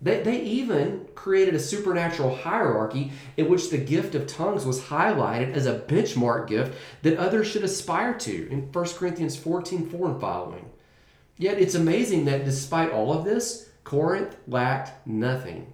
They, 0.00 0.20
they 0.22 0.40
even 0.42 1.06
created 1.14 1.54
a 1.54 1.60
supernatural 1.60 2.34
hierarchy 2.34 3.12
in 3.36 3.48
which 3.48 3.70
the 3.70 3.78
gift 3.78 4.16
of 4.16 4.26
tongues 4.26 4.66
was 4.66 4.82
highlighted 4.82 5.52
as 5.52 5.66
a 5.66 5.78
benchmark 5.78 6.48
gift 6.48 6.76
that 7.02 7.18
others 7.18 7.46
should 7.46 7.62
aspire 7.62 8.14
to 8.14 8.48
in 8.50 8.72
1 8.72 8.84
Corinthians 8.94 9.36
14 9.36 9.88
4 9.88 10.08
and 10.08 10.20
following. 10.20 10.71
Yet 11.42 11.58
it's 11.58 11.74
amazing 11.74 12.26
that 12.26 12.44
despite 12.44 12.92
all 12.92 13.12
of 13.12 13.24
this, 13.24 13.68
Corinth 13.82 14.36
lacked 14.46 15.04
nothing. 15.04 15.72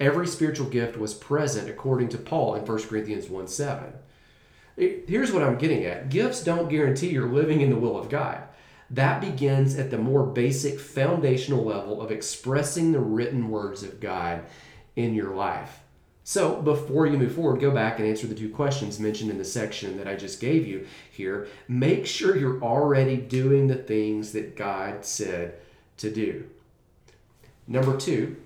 Every 0.00 0.26
spiritual 0.26 0.68
gift 0.68 0.96
was 0.96 1.14
present 1.14 1.70
according 1.70 2.08
to 2.08 2.18
Paul 2.18 2.56
in 2.56 2.66
1 2.66 2.82
Corinthians 2.88 3.28
1 3.28 3.46
7. 3.46 3.92
Here's 4.76 5.30
what 5.30 5.44
I'm 5.44 5.56
getting 5.56 5.84
at 5.84 6.08
gifts 6.08 6.42
don't 6.42 6.68
guarantee 6.68 7.10
you're 7.10 7.30
living 7.30 7.60
in 7.60 7.70
the 7.70 7.76
will 7.76 7.96
of 7.96 8.08
God. 8.08 8.42
That 8.90 9.20
begins 9.20 9.76
at 9.76 9.92
the 9.92 9.98
more 9.98 10.26
basic 10.26 10.80
foundational 10.80 11.64
level 11.64 12.02
of 12.02 12.10
expressing 12.10 12.90
the 12.90 12.98
written 12.98 13.50
words 13.50 13.84
of 13.84 14.00
God 14.00 14.42
in 14.96 15.14
your 15.14 15.32
life. 15.32 15.78
So, 16.26 16.62
before 16.62 17.06
you 17.06 17.18
move 17.18 17.34
forward, 17.34 17.60
go 17.60 17.70
back 17.70 17.98
and 17.98 18.08
answer 18.08 18.26
the 18.26 18.34
two 18.34 18.48
questions 18.48 18.98
mentioned 18.98 19.30
in 19.30 19.36
the 19.36 19.44
section 19.44 19.98
that 19.98 20.08
I 20.08 20.16
just 20.16 20.40
gave 20.40 20.66
you 20.66 20.86
here. 21.10 21.48
Make 21.68 22.06
sure 22.06 22.34
you're 22.34 22.62
already 22.62 23.18
doing 23.18 23.66
the 23.66 23.76
things 23.76 24.32
that 24.32 24.56
God 24.56 25.04
said 25.04 25.56
to 25.98 26.10
do. 26.10 26.48
Number 27.68 27.98
two, 27.98 28.36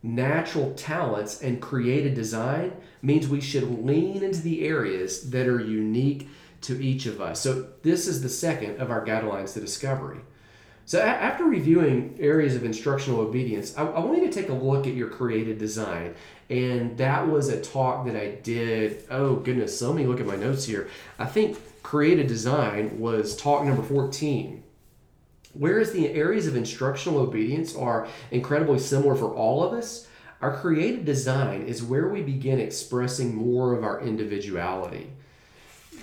natural 0.00 0.74
talents 0.74 1.42
and 1.42 1.60
creative 1.60 2.14
design 2.14 2.72
means 3.02 3.26
we 3.26 3.40
should 3.40 3.84
lean 3.84 4.22
into 4.22 4.40
the 4.40 4.64
areas 4.64 5.30
that 5.30 5.48
are 5.48 5.60
unique 5.60 6.28
to 6.60 6.80
each 6.80 7.06
of 7.06 7.20
us. 7.20 7.40
So, 7.40 7.66
this 7.82 8.06
is 8.06 8.22
the 8.22 8.28
second 8.28 8.80
of 8.80 8.92
our 8.92 9.04
guidelines 9.04 9.54
to 9.54 9.60
discovery. 9.60 10.20
So, 10.86 10.98
a- 10.98 11.02
after 11.02 11.44
reviewing 11.44 12.16
areas 12.18 12.54
of 12.54 12.64
instructional 12.64 13.20
obedience, 13.20 13.76
I, 13.76 13.84
I 13.84 14.00
want 14.00 14.18
you 14.18 14.26
to 14.26 14.32
take 14.32 14.50
a 14.50 14.54
look 14.54 14.86
at 14.86 14.94
your 14.94 15.08
created 15.08 15.58
design. 15.58 16.14
And 16.50 16.98
that 16.98 17.26
was 17.26 17.48
a 17.48 17.60
talk 17.60 18.04
that 18.06 18.16
I 18.16 18.32
did. 18.42 19.04
Oh, 19.10 19.36
goodness. 19.36 19.78
So 19.78 19.88
let 19.88 19.96
me 19.96 20.06
look 20.06 20.20
at 20.20 20.26
my 20.26 20.36
notes 20.36 20.66
here. 20.66 20.88
I 21.18 21.24
think 21.24 21.58
created 21.82 22.26
design 22.26 22.98
was 22.98 23.36
talk 23.36 23.64
number 23.64 23.82
14. 23.82 24.62
Whereas 25.54 25.92
the 25.92 26.10
areas 26.10 26.46
of 26.46 26.56
instructional 26.56 27.20
obedience 27.20 27.74
are 27.76 28.08
incredibly 28.30 28.78
similar 28.78 29.14
for 29.14 29.32
all 29.32 29.62
of 29.62 29.72
us, 29.72 30.08
our 30.42 30.54
created 30.56 31.04
design 31.04 31.62
is 31.62 31.82
where 31.82 32.08
we 32.08 32.20
begin 32.20 32.58
expressing 32.58 33.34
more 33.34 33.72
of 33.72 33.84
our 33.84 34.00
individuality. 34.00 35.10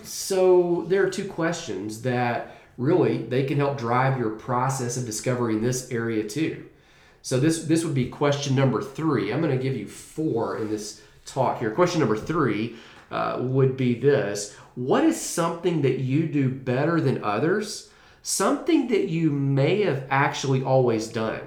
So 0.03 0.85
there 0.87 1.05
are 1.05 1.09
two 1.09 1.27
questions 1.27 2.01
that 2.01 2.55
really 2.81 3.19
they 3.19 3.43
can 3.43 3.57
help 3.57 3.77
drive 3.77 4.17
your 4.17 4.31
process 4.31 4.97
of 4.97 5.05
discovering 5.05 5.61
this 5.61 5.91
area 5.91 6.27
too. 6.27 6.65
So 7.21 7.39
this 7.39 7.65
this 7.65 7.85
would 7.85 7.93
be 7.93 8.09
question 8.09 8.55
number 8.55 8.81
three. 8.81 9.31
I'm 9.31 9.41
going 9.41 9.55
to 9.55 9.63
give 9.63 9.77
you 9.77 9.87
four 9.87 10.57
in 10.57 10.69
this 10.69 11.01
talk 11.25 11.59
here. 11.59 11.71
Question 11.71 11.99
number 11.99 12.17
three 12.17 12.75
uh, 13.11 13.37
would 13.41 13.77
be 13.77 13.93
this: 13.93 14.55
What 14.75 15.03
is 15.03 15.21
something 15.21 15.83
that 15.83 15.99
you 15.99 16.27
do 16.27 16.49
better 16.49 16.99
than 16.99 17.23
others? 17.23 17.89
Something 18.23 18.87
that 18.89 19.07
you 19.09 19.31
may 19.31 19.81
have 19.81 20.05
actually 20.09 20.63
always 20.63 21.07
done. 21.07 21.41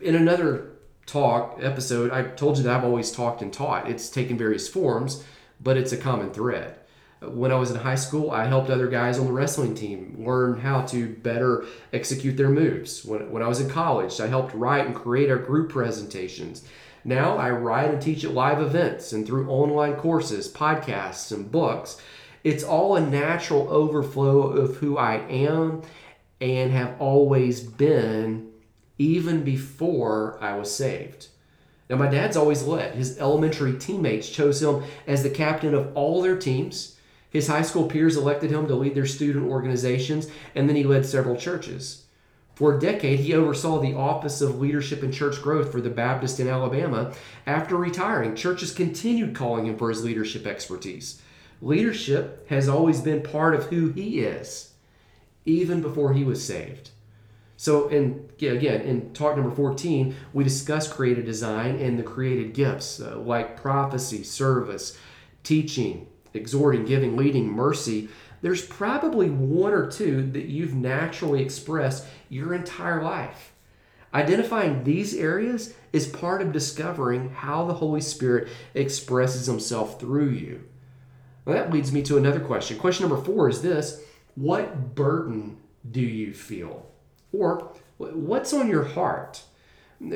In 0.00 0.14
another 0.14 0.72
talk 1.06 1.58
episode, 1.60 2.10
I 2.10 2.22
told 2.22 2.58
you 2.58 2.64
that 2.64 2.76
I've 2.76 2.84
always 2.84 3.10
talked 3.10 3.40
and 3.40 3.52
taught. 3.52 3.88
It's 3.88 4.10
taken 4.10 4.36
various 4.36 4.68
forms, 4.68 5.24
but 5.62 5.78
it's 5.78 5.92
a 5.92 5.96
common 5.96 6.32
thread 6.32 6.78
when 7.30 7.52
I 7.52 7.56
was 7.56 7.70
in 7.70 7.76
high 7.76 7.94
school, 7.94 8.30
I 8.30 8.46
helped 8.46 8.70
other 8.70 8.88
guys 8.88 9.18
on 9.18 9.26
the 9.26 9.32
wrestling 9.32 9.74
team 9.74 10.16
learn 10.18 10.60
how 10.60 10.82
to 10.86 11.08
better 11.08 11.64
execute 11.92 12.36
their 12.36 12.48
moves. 12.48 13.04
When, 13.04 13.30
when 13.30 13.42
I 13.42 13.48
was 13.48 13.60
in 13.60 13.68
college, 13.68 14.20
I 14.20 14.26
helped 14.26 14.54
write 14.54 14.86
and 14.86 14.94
create 14.94 15.30
our 15.30 15.38
group 15.38 15.70
presentations. 15.70 16.66
Now 17.04 17.36
I 17.36 17.50
write 17.50 17.90
and 17.90 18.00
teach 18.00 18.24
at 18.24 18.32
live 18.32 18.60
events 18.60 19.12
and 19.12 19.26
through 19.26 19.48
online 19.48 19.96
courses, 19.96 20.50
podcasts, 20.50 21.32
and 21.32 21.50
books. 21.50 22.00
It's 22.42 22.64
all 22.64 22.96
a 22.96 23.00
natural 23.00 23.68
overflow 23.68 24.42
of 24.48 24.76
who 24.76 24.96
I 24.96 25.16
am 25.28 25.82
and 26.40 26.72
have 26.72 27.00
always 27.00 27.60
been, 27.60 28.50
even 28.98 29.44
before 29.44 30.38
I 30.40 30.56
was 30.56 30.74
saved. 30.74 31.28
Now, 31.88 31.96
my 31.96 32.08
dad's 32.08 32.36
always 32.36 32.62
led. 32.62 32.94
His 32.94 33.18
elementary 33.18 33.78
teammates 33.78 34.28
chose 34.28 34.62
him 34.62 34.82
as 35.06 35.22
the 35.22 35.30
captain 35.30 35.74
of 35.74 35.94
all 35.94 36.22
their 36.22 36.36
teams 36.36 36.93
his 37.34 37.48
high 37.48 37.62
school 37.62 37.88
peers 37.88 38.16
elected 38.16 38.52
him 38.52 38.68
to 38.68 38.76
lead 38.76 38.94
their 38.94 39.04
student 39.04 39.50
organizations, 39.50 40.28
and 40.54 40.68
then 40.68 40.76
he 40.76 40.84
led 40.84 41.04
several 41.04 41.36
churches. 41.36 42.04
For 42.54 42.76
a 42.76 42.80
decade, 42.80 43.18
he 43.18 43.34
oversaw 43.34 43.80
the 43.80 43.94
Office 43.94 44.40
of 44.40 44.60
Leadership 44.60 45.02
and 45.02 45.12
Church 45.12 45.42
Growth 45.42 45.72
for 45.72 45.80
the 45.80 45.90
Baptist 45.90 46.38
in 46.38 46.46
Alabama. 46.46 47.12
After 47.44 47.76
retiring, 47.76 48.36
churches 48.36 48.72
continued 48.72 49.34
calling 49.34 49.66
him 49.66 49.76
for 49.76 49.88
his 49.88 50.04
leadership 50.04 50.46
expertise. 50.46 51.20
Leadership 51.60 52.48
has 52.50 52.68
always 52.68 53.00
been 53.00 53.20
part 53.20 53.56
of 53.56 53.64
who 53.64 53.88
he 53.88 54.20
is, 54.20 54.74
even 55.44 55.82
before 55.82 56.14
he 56.14 56.22
was 56.22 56.44
saved. 56.44 56.90
So, 57.56 57.88
in, 57.88 58.28
again, 58.40 58.82
in 58.82 59.12
talk 59.12 59.34
number 59.34 59.50
14, 59.50 60.14
we 60.32 60.44
discuss 60.44 60.86
creative 60.86 61.24
design 61.24 61.80
and 61.80 61.98
the 61.98 62.04
created 62.04 62.54
gifts 62.54 63.00
uh, 63.00 63.18
like 63.18 63.60
prophecy, 63.60 64.22
service, 64.22 64.96
teaching, 65.42 66.06
exhorting, 66.34 66.84
giving, 66.84 67.16
leading, 67.16 67.48
mercy, 67.48 68.08
there's 68.42 68.66
probably 68.66 69.30
one 69.30 69.72
or 69.72 69.90
two 69.90 70.22
that 70.32 70.46
you've 70.46 70.74
naturally 70.74 71.42
expressed 71.42 72.04
your 72.28 72.52
entire 72.52 73.02
life. 73.02 73.52
Identifying 74.12 74.84
these 74.84 75.14
areas 75.14 75.74
is 75.92 76.06
part 76.06 76.42
of 76.42 76.52
discovering 76.52 77.30
how 77.30 77.64
the 77.64 77.74
Holy 77.74 78.00
Spirit 78.00 78.48
expresses 78.74 79.46
Himself 79.46 79.98
through 79.98 80.28
you. 80.28 80.64
That 81.46 81.72
leads 81.72 81.92
me 81.92 82.02
to 82.02 82.16
another 82.16 82.40
question. 82.40 82.78
Question 82.78 83.08
number 83.08 83.24
four 83.24 83.48
is 83.48 83.62
this 83.62 84.02
What 84.34 84.94
burden 84.94 85.58
do 85.90 86.00
you 86.00 86.32
feel? 86.32 86.86
Or 87.32 87.72
what's 87.98 88.52
on 88.52 88.68
your 88.68 88.84
heart? 88.84 89.42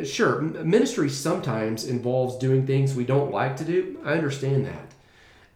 Sure, 0.05 0.41
ministry 0.41 1.09
sometimes 1.09 1.85
involves 1.85 2.37
doing 2.37 2.67
things 2.67 2.95
we 2.95 3.05
don't 3.05 3.33
like 3.33 3.57
to 3.57 3.65
do. 3.65 3.99
I 4.05 4.13
understand 4.13 4.67
that. 4.67 4.88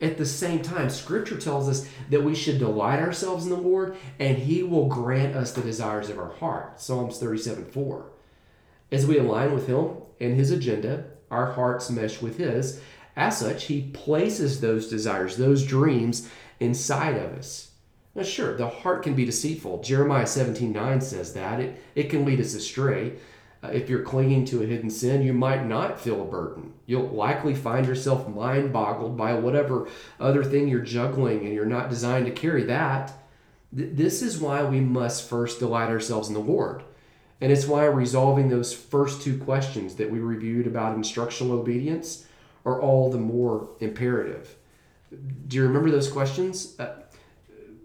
At 0.03 0.19
the 0.19 0.27
same 0.27 0.63
time, 0.63 0.91
Scripture 0.91 1.39
tells 1.39 1.69
us 1.69 1.89
that 2.11 2.25
we 2.25 2.35
should 2.35 2.59
delight 2.59 2.99
ourselves 2.99 3.45
in 3.45 3.51
the 3.51 3.57
Lord 3.57 3.97
and 4.19 4.37
He 4.37 4.65
will 4.65 4.89
grant 4.89 5.37
us 5.37 5.53
the 5.53 5.63
desires 5.63 6.11
of 6.11 6.19
our 6.19 6.33
heart. 6.33 6.81
Psalms 6.81 7.19
37 7.19 7.67
4. 7.67 8.11
As 8.91 9.07
we 9.07 9.19
align 9.19 9.55
with 9.55 9.69
Him 9.69 9.91
and 10.21 10.35
His 10.35 10.51
agenda, 10.51 11.05
our 11.31 11.53
hearts 11.53 11.89
mesh 11.89 12.21
with 12.21 12.39
His. 12.39 12.81
As 13.15 13.39
such, 13.39 13.67
He 13.67 13.91
places 13.93 14.61
those 14.61 14.89
desires, 14.89 15.37
those 15.37 15.65
dreams 15.65 16.29
inside 16.59 17.17
of 17.17 17.33
us. 17.39 17.71
Now, 18.17 18.25
sure, 18.25 18.57
the 18.57 18.69
heart 18.69 19.05
can 19.05 19.15
be 19.15 19.25
deceitful. 19.25 19.83
Jeremiah 19.83 20.27
17 20.27 20.73
9 20.73 21.01
says 21.01 21.33
that. 21.35 21.61
It, 21.61 21.81
it 21.95 22.11
can 22.11 22.25
lead 22.25 22.41
us 22.41 22.55
astray. 22.55 23.15
Uh, 23.63 23.69
if 23.69 23.89
you're 23.89 24.03
clinging 24.03 24.45
to 24.45 24.63
a 24.63 24.67
hidden 24.67 24.91
sin, 24.91 25.23
you 25.23 25.33
might 25.33 25.67
not 25.67 26.01
feel 26.01 26.21
a 26.21 26.25
burden. 26.25 26.73
You'll 26.87 27.09
likely 27.09 27.55
find 27.55 27.87
yourself 27.87 28.29
mind 28.29 28.73
boggled 28.73 29.17
by 29.17 29.35
whatever 29.35 29.89
other 30.19 30.43
thing 30.43 30.69
you're 30.69 30.81
juggling, 30.81 31.45
and 31.45 31.55
you're 31.55 31.65
not 31.65 31.89
designed 31.89 32.27
to 32.27 32.33
carry 32.33 32.65
that. 32.65 33.13
This 33.73 34.21
is 34.21 34.39
why 34.39 34.65
we 34.65 34.81
must 34.81 35.29
first 35.29 35.59
delight 35.59 35.89
ourselves 35.89 36.29
in 36.29 36.35
the 36.35 36.41
Lord. 36.41 36.83
And 37.41 37.51
it's 37.51 37.67
why 37.67 37.85
resolving 37.87 38.49
those 38.49 38.73
first 38.73 39.23
two 39.23 39.39
questions 39.39 39.95
that 39.97 40.11
we 40.11 40.19
reviewed 40.19 40.67
about 40.67 40.97
instructional 40.97 41.59
obedience 41.59 42.27
are 42.65 42.81
all 42.81 43.11
the 43.11 43.19
more 43.19 43.71
imperative. 43.81 44.55
Do 45.49 45.57
you 45.57 45.65
remember 45.65 45.91
those 45.91 46.11
questions? 46.11 46.79
Uh, 46.79 46.95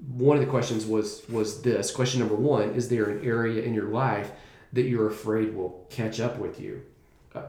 one 0.10 0.38
of 0.38 0.44
the 0.44 0.50
questions 0.50 0.86
was 0.86 1.24
was 1.28 1.62
this 1.64 1.92
question 1.92 2.20
number 2.20 2.36
one 2.36 2.70
is 2.76 2.88
there 2.88 3.10
an 3.10 3.26
area 3.26 3.62
in 3.64 3.74
your 3.74 3.90
life 3.90 4.32
that 4.74 4.84
you're 4.84 5.08
afraid 5.08 5.56
will 5.56 5.88
catch 5.90 6.20
up 6.20 6.38
with 6.38 6.60
you. 6.60 6.84
Uh, 7.34 7.44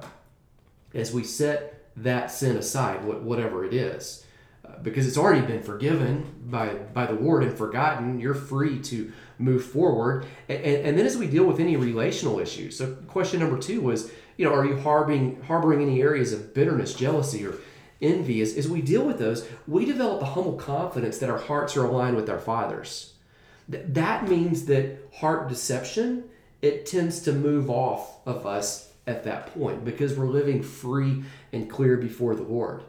as 0.95 1.13
we 1.13 1.25
set 1.25 1.91
that 1.97 2.31
sin 2.31 2.57
aside, 2.57 3.05
whatever 3.05 3.65
it 3.65 3.75
is, 3.75 4.25
uh, 4.65 4.79
because 4.83 5.07
it's 5.07 5.19
already 5.19 5.47
been 5.47 5.63
forgiven 5.63 6.33
by, 6.47 6.69
by 6.69 7.07
the 7.07 7.13
Lord 7.15 7.43
and 7.43 7.57
forgotten, 7.57 8.21
you're 8.21 8.35
free 8.35 8.79
to 8.81 9.13
move 9.39 9.65
forward. 9.65 10.27
And, 10.49 10.65
and 10.65 10.99
then 10.99 11.07
as 11.07 11.17
we 11.17 11.27
deal 11.27 11.45
with 11.45 11.61
any 11.61 11.77
relational 11.77 12.39
issues, 12.39 12.79
so 12.79 12.95
question 13.09 13.41
number 13.41 13.59
two 13.59 13.81
was, 13.81 14.11
you 14.37 14.45
know, 14.45 14.55
are 14.55 14.65
you 14.65 14.79
harboring, 14.79 15.43
harboring 15.43 15.83
any 15.83 16.01
areas 16.01 16.33
of 16.33 16.55
bitterness, 16.55 16.95
jealousy, 16.95 17.45
or 17.45 17.55
envy? 18.01 18.41
As, 18.41 18.57
as 18.57 18.69
we 18.69 18.81
deal 18.81 19.05
with 19.05 19.19
those, 19.19 19.47
we 19.67 19.85
develop 19.85 20.23
a 20.23 20.27
humble 20.27 20.55
confidence 20.55 21.19
that 21.19 21.31
our 21.31 21.39
hearts 21.39 21.77
are 21.77 21.85
aligned 21.85 22.17
with 22.17 22.31
our 22.31 22.39
Father's. 22.39 23.15
Th- 23.71 23.85
that 23.89 24.29
means 24.29 24.67
that 24.67 24.99
heart 25.17 25.49
deception 25.49 26.25
it 26.63 26.87
tends 26.87 27.21
to 27.21 27.33
move 27.33 27.71
off 27.71 28.27
of 28.27 28.47
us 28.47 28.93
at 29.07 29.25
that 29.25 29.55
point 29.55 29.85
because 29.85 30.17
we're 30.17 30.27
living 30.27 30.63
free 30.63 31.25
and 31.53 31.71
clear 31.71 31.97
before 31.97 32.35
the 32.35 32.43
Lord. 32.43 32.83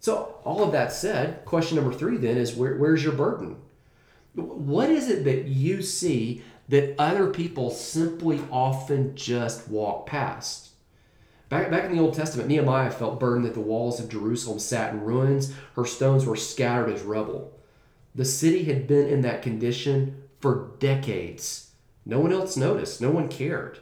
So, 0.00 0.40
all 0.44 0.64
of 0.64 0.72
that 0.72 0.92
said, 0.92 1.44
question 1.44 1.76
number 1.76 1.92
three 1.92 2.16
then 2.16 2.36
is 2.36 2.54
where, 2.54 2.76
where's 2.76 3.04
your 3.04 3.12
burden? 3.12 3.56
What 4.34 4.90
is 4.90 5.08
it 5.08 5.24
that 5.24 5.44
you 5.44 5.82
see 5.82 6.42
that 6.68 6.94
other 6.98 7.28
people 7.28 7.70
simply 7.70 8.40
often 8.50 9.14
just 9.14 9.68
walk 9.68 10.06
past? 10.06 10.70
Back, 11.48 11.70
back 11.70 11.84
in 11.84 11.92
the 11.92 12.02
Old 12.02 12.14
Testament, 12.14 12.48
Nehemiah 12.48 12.90
felt 12.90 13.20
burdened 13.20 13.44
that 13.44 13.54
the 13.54 13.60
walls 13.60 14.00
of 14.00 14.08
Jerusalem 14.08 14.58
sat 14.58 14.94
in 14.94 15.02
ruins, 15.02 15.52
her 15.76 15.84
stones 15.84 16.24
were 16.24 16.34
scattered 16.34 16.90
as 16.90 17.02
rubble. 17.02 17.52
The 18.14 18.24
city 18.24 18.64
had 18.64 18.86
been 18.86 19.06
in 19.06 19.20
that 19.22 19.42
condition 19.42 20.22
for 20.40 20.72
decades. 20.78 21.71
No 22.04 22.20
one 22.20 22.32
else 22.32 22.56
noticed, 22.56 23.00
no 23.00 23.10
one 23.10 23.28
cared. 23.28 23.78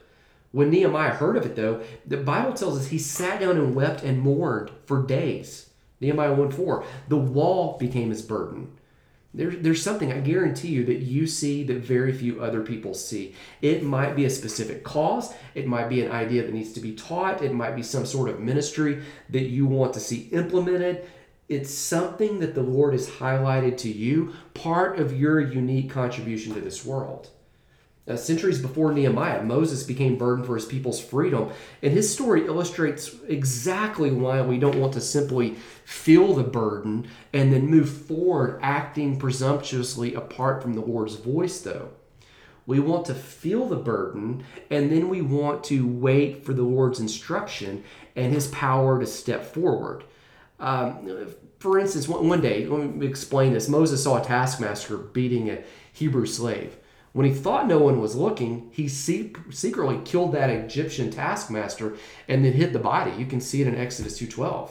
When 0.52 0.70
Nehemiah 0.70 1.14
heard 1.14 1.36
of 1.36 1.46
it, 1.46 1.56
though, 1.56 1.82
the 2.06 2.16
Bible 2.16 2.52
tells 2.52 2.78
us 2.78 2.88
he 2.88 2.98
sat 2.98 3.40
down 3.40 3.56
and 3.56 3.74
wept 3.74 4.02
and 4.02 4.20
mourned 4.20 4.70
for 4.84 5.06
days. 5.06 5.70
Nehemiah 6.00 6.34
1 6.34 6.50
4. 6.50 6.84
The 7.08 7.16
wall 7.16 7.78
became 7.78 8.10
his 8.10 8.22
burden. 8.22 8.72
There, 9.32 9.50
there's 9.50 9.82
something 9.82 10.12
I 10.12 10.18
guarantee 10.18 10.68
you 10.68 10.84
that 10.86 10.98
you 10.98 11.28
see 11.28 11.62
that 11.64 11.84
very 11.84 12.12
few 12.12 12.42
other 12.42 12.62
people 12.62 12.94
see. 12.94 13.34
It 13.62 13.84
might 13.84 14.16
be 14.16 14.24
a 14.24 14.30
specific 14.30 14.82
cause, 14.82 15.32
it 15.54 15.68
might 15.68 15.88
be 15.88 16.02
an 16.02 16.10
idea 16.10 16.42
that 16.42 16.52
needs 16.52 16.72
to 16.72 16.80
be 16.80 16.94
taught, 16.94 17.42
it 17.42 17.54
might 17.54 17.76
be 17.76 17.82
some 17.84 18.04
sort 18.04 18.28
of 18.28 18.40
ministry 18.40 19.02
that 19.28 19.44
you 19.44 19.66
want 19.66 19.94
to 19.94 20.00
see 20.00 20.28
implemented. 20.32 21.08
It's 21.48 21.72
something 21.72 22.40
that 22.40 22.54
the 22.54 22.62
Lord 22.62 22.92
has 22.92 23.08
highlighted 23.08 23.76
to 23.78 23.88
you, 23.88 24.34
part 24.54 24.98
of 24.98 25.18
your 25.18 25.40
unique 25.40 25.90
contribution 25.90 26.54
to 26.54 26.60
this 26.60 26.84
world. 26.84 27.30
Uh, 28.08 28.16
centuries 28.16 28.60
before 28.60 28.92
Nehemiah, 28.92 29.42
Moses 29.42 29.82
became 29.84 30.16
burdened 30.16 30.46
for 30.46 30.56
his 30.56 30.64
people's 30.64 31.00
freedom. 31.00 31.50
And 31.82 31.92
his 31.92 32.12
story 32.12 32.46
illustrates 32.46 33.14
exactly 33.28 34.10
why 34.10 34.40
we 34.40 34.58
don't 34.58 34.80
want 34.80 34.94
to 34.94 35.00
simply 35.00 35.56
feel 35.84 36.34
the 36.34 36.42
burden 36.42 37.06
and 37.32 37.52
then 37.52 37.66
move 37.66 37.88
forward 37.88 38.58
acting 38.62 39.18
presumptuously 39.18 40.14
apart 40.14 40.62
from 40.62 40.74
the 40.74 40.80
Lord's 40.80 41.16
voice, 41.16 41.60
though. 41.60 41.90
We 42.66 42.80
want 42.80 43.06
to 43.06 43.14
feel 43.14 43.66
the 43.66 43.76
burden 43.76 44.44
and 44.70 44.90
then 44.90 45.08
we 45.08 45.20
want 45.20 45.64
to 45.64 45.86
wait 45.86 46.44
for 46.44 46.52
the 46.52 46.62
Lord's 46.62 47.00
instruction 47.00 47.84
and 48.16 48.32
his 48.32 48.48
power 48.48 48.98
to 48.98 49.06
step 49.06 49.44
forward. 49.44 50.04
Um, 50.58 51.34
for 51.58 51.78
instance, 51.78 52.08
one 52.08 52.40
day, 52.40 52.66
let 52.66 52.94
me 52.94 53.06
explain 53.06 53.52
this. 53.52 53.68
Moses 53.68 54.02
saw 54.04 54.20
a 54.20 54.24
taskmaster 54.24 54.96
beating 54.96 55.50
a 55.50 55.62
Hebrew 55.92 56.26
slave. 56.26 56.76
When 57.12 57.26
he 57.26 57.34
thought 57.34 57.66
no 57.66 57.78
one 57.78 58.00
was 58.00 58.14
looking, 58.14 58.68
he 58.72 58.86
secretly 58.86 60.00
killed 60.04 60.32
that 60.32 60.50
Egyptian 60.50 61.10
taskmaster 61.10 61.96
and 62.28 62.44
then 62.44 62.52
hid 62.52 62.72
the 62.72 62.78
body. 62.78 63.10
You 63.18 63.26
can 63.26 63.40
see 63.40 63.60
it 63.60 63.66
in 63.66 63.74
Exodus 63.74 64.18
2:12. 64.18 64.70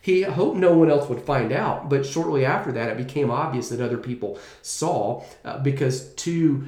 He 0.00 0.22
hoped 0.22 0.56
no 0.56 0.76
one 0.76 0.90
else 0.90 1.08
would 1.08 1.22
find 1.22 1.52
out, 1.52 1.88
but 1.88 2.06
shortly 2.06 2.44
after 2.44 2.72
that, 2.72 2.90
it 2.90 2.96
became 2.96 3.30
obvious 3.30 3.68
that 3.68 3.80
other 3.80 3.98
people 3.98 4.38
saw 4.62 5.22
uh, 5.44 5.58
because 5.58 6.12
two 6.14 6.64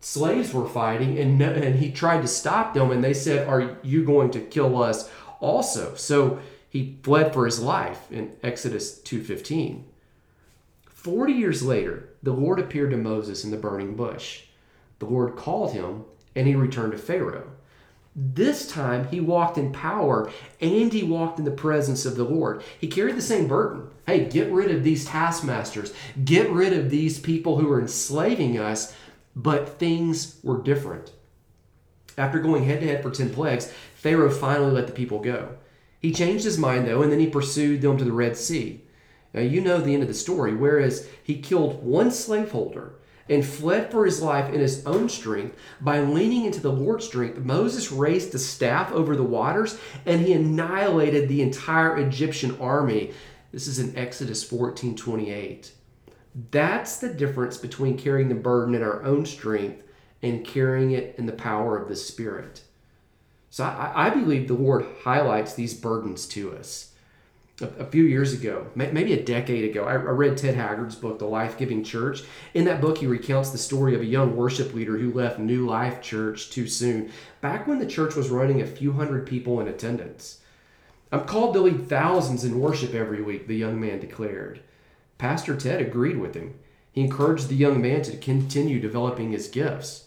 slaves 0.00 0.52
were 0.52 0.68
fighting, 0.68 1.18
and 1.18 1.40
and 1.42 1.76
he 1.76 1.90
tried 1.90 2.22
to 2.22 2.28
stop 2.28 2.74
them, 2.74 2.90
and 2.90 3.02
they 3.02 3.14
said, 3.14 3.48
"Are 3.48 3.76
you 3.82 4.04
going 4.04 4.30
to 4.32 4.40
kill 4.40 4.80
us 4.82 5.10
also?" 5.40 5.94
So 5.96 6.38
he 6.68 6.98
fled 7.02 7.32
for 7.32 7.46
his 7.46 7.60
life 7.60 8.10
in 8.10 8.32
Exodus 8.42 9.00
2:15. 9.00 9.84
40 10.86 11.32
years 11.32 11.64
later, 11.64 12.10
the 12.22 12.32
Lord 12.32 12.60
appeared 12.60 12.92
to 12.92 12.96
Moses 12.96 13.44
in 13.44 13.50
the 13.50 13.56
burning 13.56 13.96
bush. 13.96 14.44
The 15.02 15.08
Lord 15.08 15.34
called 15.34 15.72
him 15.72 16.04
and 16.36 16.46
he 16.46 16.54
returned 16.54 16.92
to 16.92 16.98
Pharaoh. 16.98 17.50
This 18.14 18.68
time 18.68 19.08
he 19.08 19.18
walked 19.18 19.58
in 19.58 19.72
power 19.72 20.30
and 20.60 20.92
he 20.92 21.02
walked 21.02 21.40
in 21.40 21.44
the 21.44 21.50
presence 21.50 22.06
of 22.06 22.14
the 22.14 22.22
Lord. 22.22 22.62
He 22.78 22.86
carried 22.86 23.16
the 23.16 23.20
same 23.20 23.48
burden. 23.48 23.88
Hey, 24.06 24.26
get 24.26 24.52
rid 24.52 24.70
of 24.70 24.84
these 24.84 25.04
taskmasters, 25.04 25.92
get 26.24 26.48
rid 26.50 26.72
of 26.72 26.88
these 26.88 27.18
people 27.18 27.58
who 27.58 27.68
are 27.72 27.80
enslaving 27.80 28.60
us, 28.60 28.94
but 29.34 29.80
things 29.80 30.38
were 30.44 30.62
different. 30.62 31.10
After 32.16 32.38
going 32.38 32.62
head 32.62 32.78
to 32.78 32.86
head 32.86 33.02
for 33.02 33.10
10 33.10 33.34
plagues, 33.34 33.72
Pharaoh 33.96 34.30
finally 34.30 34.70
let 34.70 34.86
the 34.86 34.92
people 34.92 35.18
go. 35.18 35.56
He 35.98 36.12
changed 36.12 36.44
his 36.44 36.58
mind 36.58 36.86
though, 36.86 37.02
and 37.02 37.10
then 37.10 37.18
he 37.18 37.26
pursued 37.26 37.82
them 37.82 37.98
to 37.98 38.04
the 38.04 38.12
Red 38.12 38.36
Sea. 38.36 38.84
Now, 39.34 39.40
you 39.40 39.60
know 39.62 39.78
the 39.78 39.94
end 39.94 40.02
of 40.02 40.08
the 40.08 40.14
story. 40.14 40.54
Whereas 40.54 41.08
he 41.24 41.40
killed 41.40 41.82
one 41.82 42.12
slaveholder 42.12 42.94
and 43.32 43.44
fled 43.44 43.90
for 43.90 44.04
his 44.04 44.20
life 44.20 44.52
in 44.52 44.60
his 44.60 44.84
own 44.86 45.08
strength, 45.08 45.56
by 45.80 46.00
leaning 46.00 46.44
into 46.44 46.60
the 46.60 46.72
Lord's 46.72 47.06
strength, 47.06 47.38
Moses 47.38 47.90
raised 47.90 48.32
the 48.32 48.38
staff 48.38 48.92
over 48.92 49.16
the 49.16 49.22
waters 49.22 49.78
and 50.04 50.20
he 50.20 50.32
annihilated 50.32 51.28
the 51.28 51.42
entire 51.42 51.98
Egyptian 51.98 52.58
army. 52.60 53.12
This 53.50 53.66
is 53.66 53.78
in 53.78 53.96
Exodus 53.96 54.44
14 54.44 54.96
28. 54.96 55.72
That's 56.50 56.98
the 56.98 57.12
difference 57.12 57.56
between 57.56 57.98
carrying 57.98 58.28
the 58.28 58.34
burden 58.34 58.74
in 58.74 58.82
our 58.82 59.02
own 59.02 59.26
strength 59.26 59.84
and 60.22 60.46
carrying 60.46 60.92
it 60.92 61.14
in 61.18 61.26
the 61.26 61.32
power 61.32 61.76
of 61.76 61.88
the 61.88 61.96
Spirit. 61.96 62.62
So 63.50 63.64
I, 63.64 64.06
I 64.06 64.10
believe 64.10 64.48
the 64.48 64.54
Lord 64.54 64.86
highlights 65.02 65.54
these 65.54 65.74
burdens 65.74 66.26
to 66.28 66.56
us 66.56 66.91
a, 67.60 67.84
few 67.84 68.04
years 68.04 68.32
ago, 68.32 68.66
maybe 68.74 69.12
a 69.12 69.22
decade 69.22 69.68
ago, 69.68 69.84
I, 69.84 69.94
read 69.94 70.36
Ted 70.36 70.54
Haggard's 70.54 70.96
book, 70.96 71.18
The 71.18 71.26
Life 71.26 71.58
Giving 71.58 71.84
Church. 71.84 72.22
In 72.54 72.64
that 72.64 72.80
book, 72.80 72.98
he 72.98 73.06
recounts 73.06 73.50
the 73.50 73.58
story 73.58 73.94
of 73.94 74.00
a 74.00 74.06
young 74.06 74.36
worship 74.36 74.72
leader 74.72 74.96
who 74.96 75.12
left 75.12 75.38
New 75.38 75.66
Life 75.66 76.00
Church 76.00 76.50
too 76.50 76.66
soon, 76.66 77.12
back 77.40 77.66
when 77.66 77.78
the 77.78 77.86
church 77.86 78.14
was 78.14 78.30
running 78.30 78.60
a 78.60 78.66
few 78.66 78.92
hundred 78.92 79.26
people 79.26 79.60
in 79.60 79.68
attendance. 79.68 80.40
I'm 81.10 81.24
called 81.24 81.54
to 81.54 81.60
lead 81.60 81.88
thousands 81.88 82.42
in 82.44 82.58
worship 82.58 82.94
every 82.94 83.22
week, 83.22 83.46
the 83.46 83.56
young 83.56 83.78
man 83.78 84.00
declared. 84.00 84.60
Pastor 85.18 85.54
Ted 85.56 85.80
agreed 85.80 86.18
with 86.18 86.34
him. 86.34 86.54
He 86.90 87.02
encouraged 87.02 87.48
the 87.48 87.54
young 87.54 87.80
man 87.80 88.02
to 88.02 88.16
continue 88.16 88.80
developing 88.80 89.30
his 89.30 89.48
gifts. 89.48 90.06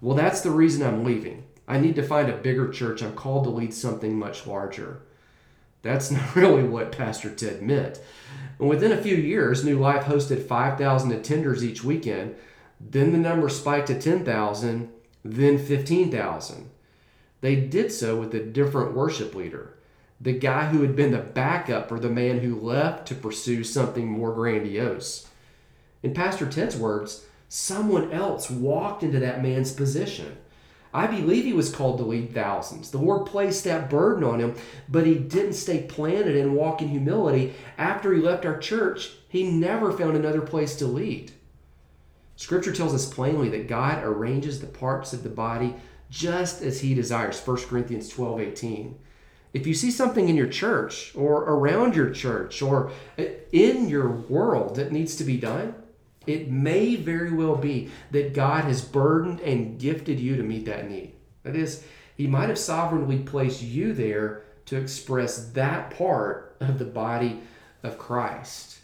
Well, 0.00 0.16
that's 0.16 0.40
the 0.40 0.50
reason 0.50 0.86
I'm 0.86 1.04
leaving. 1.04 1.44
I 1.66 1.78
need 1.78 1.96
to 1.96 2.02
find 2.02 2.30
a 2.30 2.36
bigger 2.36 2.70
church. 2.70 3.02
I'm 3.02 3.14
called 3.14 3.44
to 3.44 3.50
lead 3.50 3.74
something 3.74 4.18
much 4.18 4.46
larger. 4.46 5.02
That's 5.82 6.10
not 6.10 6.36
really 6.36 6.64
what 6.64 6.92
Pastor 6.92 7.30
Ted 7.30 7.62
meant. 7.62 8.00
And 8.58 8.68
within 8.68 8.92
a 8.92 9.02
few 9.02 9.16
years, 9.16 9.64
New 9.64 9.78
Life 9.78 10.04
hosted 10.04 10.46
5,000 10.46 11.12
attenders 11.12 11.62
each 11.62 11.84
weekend. 11.84 12.34
Then 12.80 13.12
the 13.12 13.18
number 13.18 13.48
spiked 13.48 13.88
to 13.88 14.00
10,000, 14.00 14.88
then 15.24 15.58
15,000. 15.58 16.70
They 17.40 17.56
did 17.56 17.92
so 17.92 18.16
with 18.16 18.34
a 18.34 18.40
different 18.40 18.94
worship 18.94 19.34
leader, 19.34 19.74
the 20.20 20.32
guy 20.32 20.66
who 20.66 20.82
had 20.82 20.96
been 20.96 21.12
the 21.12 21.18
backup 21.18 21.88
for 21.88 22.00
the 22.00 22.08
man 22.08 22.40
who 22.40 22.58
left 22.58 23.06
to 23.08 23.14
pursue 23.14 23.62
something 23.62 24.06
more 24.08 24.34
grandiose. 24.34 25.28
In 26.02 26.14
Pastor 26.14 26.46
Ted's 26.46 26.76
words, 26.76 27.26
someone 27.48 28.12
else 28.12 28.50
walked 28.50 29.02
into 29.02 29.20
that 29.20 29.42
man's 29.42 29.72
position. 29.72 30.36
I 30.98 31.06
believe 31.06 31.44
he 31.44 31.52
was 31.52 31.72
called 31.72 31.98
to 31.98 32.04
lead 32.04 32.34
thousands. 32.34 32.90
The 32.90 32.98
Lord 32.98 33.24
placed 33.24 33.62
that 33.62 33.88
burden 33.88 34.24
on 34.24 34.40
him, 34.40 34.56
but 34.88 35.06
he 35.06 35.14
didn't 35.14 35.52
stay 35.52 35.82
planted 35.82 36.34
and 36.34 36.56
walk 36.56 36.82
in 36.82 36.88
humility. 36.88 37.54
After 37.78 38.12
he 38.12 38.20
left 38.20 38.44
our 38.44 38.58
church, 38.58 39.12
he 39.28 39.48
never 39.48 39.92
found 39.92 40.16
another 40.16 40.40
place 40.40 40.74
to 40.76 40.86
lead. 40.86 41.30
Scripture 42.34 42.72
tells 42.72 42.94
us 42.94 43.14
plainly 43.14 43.48
that 43.50 43.68
God 43.68 44.02
arranges 44.02 44.60
the 44.60 44.66
parts 44.66 45.12
of 45.12 45.22
the 45.22 45.28
body 45.28 45.76
just 46.10 46.62
as 46.62 46.80
he 46.80 46.94
desires. 46.94 47.40
1 47.46 47.56
Corinthians 47.58 48.08
12 48.08 48.40
18. 48.40 48.98
If 49.54 49.68
you 49.68 49.74
see 49.74 49.92
something 49.92 50.28
in 50.28 50.34
your 50.34 50.48
church 50.48 51.12
or 51.14 51.44
around 51.44 51.94
your 51.94 52.10
church 52.10 52.60
or 52.60 52.90
in 53.52 53.88
your 53.88 54.10
world 54.10 54.74
that 54.74 54.90
needs 54.90 55.14
to 55.14 55.24
be 55.24 55.36
done, 55.36 55.76
it 56.28 56.50
may 56.50 56.94
very 56.96 57.32
well 57.32 57.56
be 57.56 57.90
that 58.10 58.34
God 58.34 58.64
has 58.64 58.82
burdened 58.82 59.40
and 59.40 59.78
gifted 59.78 60.20
you 60.20 60.36
to 60.36 60.42
meet 60.42 60.66
that 60.66 60.90
need. 60.90 61.14
That 61.42 61.56
is, 61.56 61.84
He 62.16 62.26
might 62.26 62.48
have 62.48 62.58
sovereignly 62.58 63.18
placed 63.20 63.62
you 63.62 63.92
there 63.92 64.42
to 64.66 64.76
express 64.76 65.48
that 65.50 65.90
part 65.96 66.56
of 66.60 66.78
the 66.78 66.84
body 66.84 67.40
of 67.82 67.98
Christ. 67.98 68.78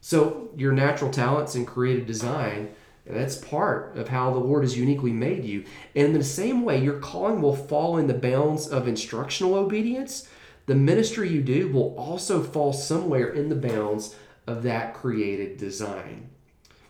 So, 0.00 0.50
your 0.56 0.72
natural 0.72 1.10
talents 1.10 1.56
and 1.56 1.66
creative 1.66 2.06
design, 2.06 2.70
that's 3.04 3.36
part 3.36 3.96
of 3.96 4.08
how 4.08 4.32
the 4.32 4.38
Lord 4.38 4.62
has 4.62 4.78
uniquely 4.78 5.12
made 5.12 5.44
you. 5.44 5.64
And 5.96 6.06
in 6.06 6.12
the 6.12 6.22
same 6.22 6.64
way, 6.64 6.80
your 6.80 7.00
calling 7.00 7.42
will 7.42 7.56
fall 7.56 7.96
in 7.96 8.06
the 8.06 8.14
bounds 8.14 8.68
of 8.68 8.86
instructional 8.86 9.54
obedience. 9.54 10.28
The 10.66 10.76
ministry 10.76 11.28
you 11.28 11.42
do 11.42 11.72
will 11.72 11.96
also 11.96 12.42
fall 12.42 12.72
somewhere 12.72 13.32
in 13.32 13.48
the 13.48 13.56
bounds 13.56 14.14
of 14.46 14.62
that 14.62 14.94
created 14.94 15.56
design. 15.56 16.30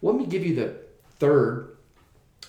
Let 0.03 0.17
me 0.17 0.27
give 0.27 0.45
you 0.45 0.55
the 0.55 0.77
third 1.19 1.77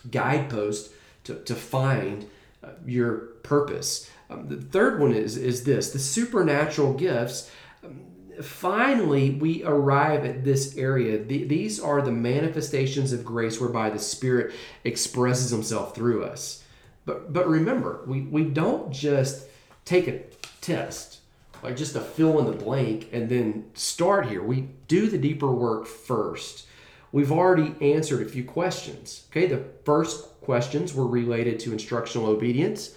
guidepost 0.10 0.92
to, 1.26 1.36
to 1.36 1.56
find 1.56 2.26
uh, 2.64 2.70
your 2.86 3.18
purpose. 3.44 4.10
Um, 4.30 4.48
the 4.48 4.58
third 4.58 5.00
one 5.00 5.14
is, 5.14 5.38
is 5.38 5.64
this 5.64 5.92
the 5.92 6.00
supernatural 6.00 6.94
gifts. 6.94 7.52
Um, 7.84 8.02
finally, 8.42 9.32
we 9.32 9.64
arrive 9.64 10.26
at 10.26 10.44
this 10.44 10.78
area. 10.78 11.24
The, 11.24 11.46
these 11.46 11.80
are 11.80 12.02
the 12.02 12.12
manifestations 12.12 13.14
of 13.14 13.26
grace 13.26 13.60
whereby 13.60 13.90
the 13.90 14.00
Spirit 14.00 14.54
expresses 14.84 15.52
Himself 15.52 15.96
through 15.96 16.24
us. 16.24 16.64
But, 17.06 17.32
but 17.32 17.48
remember, 17.48 18.02
we, 18.06 18.22
we 18.22 18.44
don't 18.44 18.92
just 18.92 19.46
take 19.86 20.08
a 20.10 20.20
test, 20.60 21.20
like 21.64 21.78
just 21.78 21.96
a 21.96 22.02
fill 22.02 22.40
in 22.40 22.46
the 22.46 22.52
blank, 22.52 23.08
and 23.14 23.30
then 23.30 23.70
start 23.74 24.28
here. 24.28 24.44
We 24.44 24.68
do 24.90 25.10
the 25.10 25.18
deeper 25.18 25.50
work 25.50 25.88
first 25.88 26.68
we've 27.18 27.32
already 27.32 27.74
answered 27.96 28.22
a 28.22 28.30
few 28.30 28.44
questions. 28.44 29.26
Okay, 29.32 29.48
the 29.48 29.64
first 29.84 30.40
questions 30.42 30.94
were 30.94 31.08
related 31.08 31.60
to 31.60 31.72
instructional 31.72 32.28
obedience. 32.28 32.94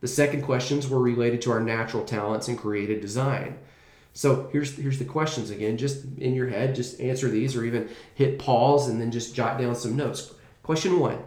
The 0.00 0.06
second 0.06 0.42
questions 0.42 0.86
were 0.86 1.00
related 1.00 1.42
to 1.42 1.50
our 1.50 1.58
natural 1.58 2.04
talents 2.04 2.46
and 2.46 2.56
creative 2.56 3.00
design. 3.00 3.58
So 4.12 4.48
here's 4.52 4.76
here's 4.76 5.00
the 5.00 5.04
questions 5.04 5.50
again. 5.50 5.76
Just 5.76 6.04
in 6.18 6.36
your 6.36 6.46
head, 6.50 6.76
just 6.76 7.00
answer 7.00 7.28
these, 7.28 7.56
or 7.56 7.64
even 7.64 7.88
hit 8.14 8.38
pause 8.38 8.88
and 8.88 9.00
then 9.00 9.10
just 9.10 9.34
jot 9.34 9.58
down 9.58 9.74
some 9.74 9.96
notes. 9.96 10.32
Question 10.62 11.00
one: 11.00 11.18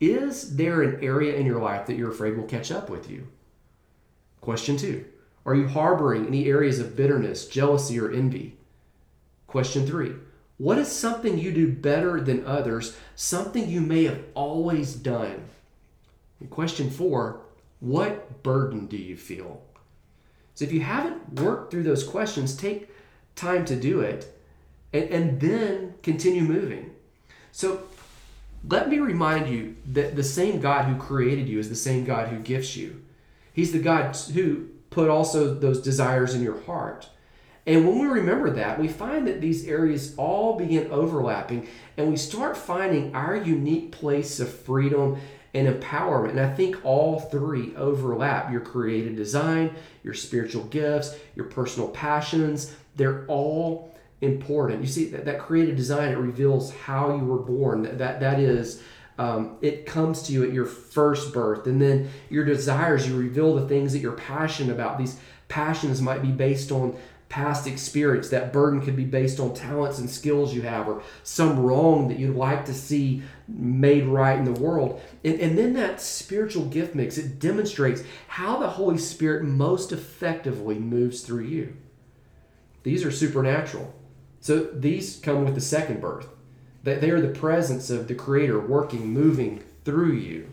Is 0.00 0.56
there 0.56 0.82
an 0.82 0.98
area 1.00 1.36
in 1.36 1.46
your 1.46 1.60
life 1.60 1.86
that 1.86 1.96
you're 1.96 2.10
afraid 2.10 2.36
will 2.36 2.54
catch 2.56 2.72
up 2.72 2.90
with 2.90 3.08
you? 3.08 3.28
Question 4.40 4.76
two: 4.76 5.04
Are 5.46 5.54
you 5.54 5.68
harboring 5.68 6.26
any 6.26 6.46
areas 6.46 6.80
of 6.80 6.96
bitterness, 6.96 7.46
jealousy, 7.46 8.00
or 8.00 8.10
envy? 8.10 8.56
Question 9.46 9.86
three: 9.86 10.14
what 10.58 10.78
is 10.78 10.88
something 10.88 11.38
you 11.38 11.52
do 11.52 11.72
better 11.72 12.20
than 12.20 12.44
others? 12.44 12.96
Something 13.14 13.68
you 13.68 13.80
may 13.80 14.04
have 14.04 14.22
always 14.34 14.94
done. 14.94 15.44
And 16.40 16.50
question 16.50 16.90
four 16.90 17.40
What 17.80 18.42
burden 18.42 18.86
do 18.86 18.96
you 18.96 19.16
feel? 19.16 19.62
So 20.54 20.64
if 20.64 20.72
you 20.72 20.80
haven't 20.80 21.40
worked 21.40 21.70
through 21.70 21.84
those 21.84 22.02
questions, 22.02 22.56
take 22.56 22.90
time 23.36 23.64
to 23.66 23.76
do 23.76 24.00
it 24.00 24.36
and, 24.92 25.04
and 25.10 25.40
then 25.40 25.94
continue 26.02 26.42
moving. 26.42 26.90
So 27.52 27.84
let 28.68 28.88
me 28.88 28.98
remind 28.98 29.48
you 29.48 29.76
that 29.92 30.16
the 30.16 30.24
same 30.24 30.60
God 30.60 30.86
who 30.86 30.96
created 30.96 31.48
you 31.48 31.60
is 31.60 31.68
the 31.68 31.76
same 31.76 32.04
God 32.04 32.28
who 32.28 32.38
gifts 32.40 32.76
you. 32.76 33.04
He's 33.52 33.70
the 33.70 33.78
God 33.78 34.16
who 34.34 34.68
put 34.90 35.08
also 35.08 35.54
those 35.54 35.80
desires 35.80 36.34
in 36.34 36.42
your 36.42 36.60
heart. 36.62 37.08
And 37.68 37.86
when 37.86 37.98
we 37.98 38.06
remember 38.06 38.48
that, 38.48 38.80
we 38.80 38.88
find 38.88 39.28
that 39.28 39.42
these 39.42 39.66
areas 39.66 40.14
all 40.16 40.56
begin 40.56 40.90
overlapping 40.90 41.68
and 41.98 42.08
we 42.08 42.16
start 42.16 42.56
finding 42.56 43.14
our 43.14 43.36
unique 43.36 43.92
place 43.92 44.40
of 44.40 44.50
freedom 44.50 45.18
and 45.52 45.68
empowerment. 45.68 46.30
And 46.30 46.40
I 46.40 46.54
think 46.54 46.82
all 46.82 47.20
three 47.20 47.76
overlap 47.76 48.50
your 48.50 48.62
creative 48.62 49.16
design, 49.16 49.76
your 50.02 50.14
spiritual 50.14 50.64
gifts, 50.64 51.14
your 51.36 51.44
personal 51.44 51.88
passions. 51.88 52.74
They're 52.96 53.26
all 53.26 53.94
important. 54.22 54.80
You 54.80 54.88
see, 54.88 55.10
that, 55.10 55.26
that 55.26 55.38
creative 55.38 55.76
design, 55.76 56.12
it 56.12 56.18
reveals 56.18 56.72
how 56.72 57.14
you 57.16 57.24
were 57.26 57.38
born. 57.38 57.82
That, 57.82 57.98
that, 57.98 58.20
that 58.20 58.40
is, 58.40 58.82
um, 59.18 59.58
it 59.60 59.84
comes 59.84 60.22
to 60.22 60.32
you 60.32 60.42
at 60.42 60.54
your 60.54 60.64
first 60.64 61.34
birth. 61.34 61.66
And 61.66 61.82
then 61.82 62.08
your 62.30 62.46
desires, 62.46 63.06
you 63.06 63.14
reveal 63.14 63.54
the 63.56 63.68
things 63.68 63.92
that 63.92 63.98
you're 63.98 64.12
passionate 64.12 64.72
about. 64.72 64.96
These 64.96 65.18
passions 65.48 66.00
might 66.00 66.22
be 66.22 66.30
based 66.30 66.72
on 66.72 66.96
past 67.28 67.66
experience. 67.66 68.28
That 68.28 68.52
burden 68.52 68.80
could 68.80 68.96
be 68.96 69.04
based 69.04 69.38
on 69.38 69.54
talents 69.54 69.98
and 69.98 70.08
skills 70.08 70.54
you 70.54 70.62
have, 70.62 70.88
or 70.88 71.02
some 71.22 71.58
wrong 71.60 72.08
that 72.08 72.18
you'd 72.18 72.36
like 72.36 72.64
to 72.66 72.74
see 72.74 73.22
made 73.46 74.04
right 74.04 74.38
in 74.38 74.44
the 74.44 74.60
world. 74.60 75.00
And, 75.24 75.40
and 75.40 75.58
then 75.58 75.74
that 75.74 76.00
spiritual 76.00 76.64
gift 76.66 76.94
mix, 76.94 77.18
it 77.18 77.38
demonstrates 77.38 78.02
how 78.28 78.58
the 78.58 78.68
Holy 78.68 78.98
Spirit 78.98 79.44
most 79.44 79.92
effectively 79.92 80.78
moves 80.78 81.22
through 81.22 81.44
you. 81.44 81.76
These 82.82 83.04
are 83.04 83.10
supernatural. 83.10 83.94
So 84.40 84.60
these 84.72 85.16
come 85.16 85.44
with 85.44 85.54
the 85.54 85.60
second 85.60 86.00
birth. 86.00 86.28
They 86.84 87.10
are 87.10 87.20
the 87.20 87.28
presence 87.28 87.90
of 87.90 88.08
the 88.08 88.14
Creator 88.14 88.60
working, 88.60 89.08
moving 89.08 89.62
through 89.84 90.12
you. 90.12 90.48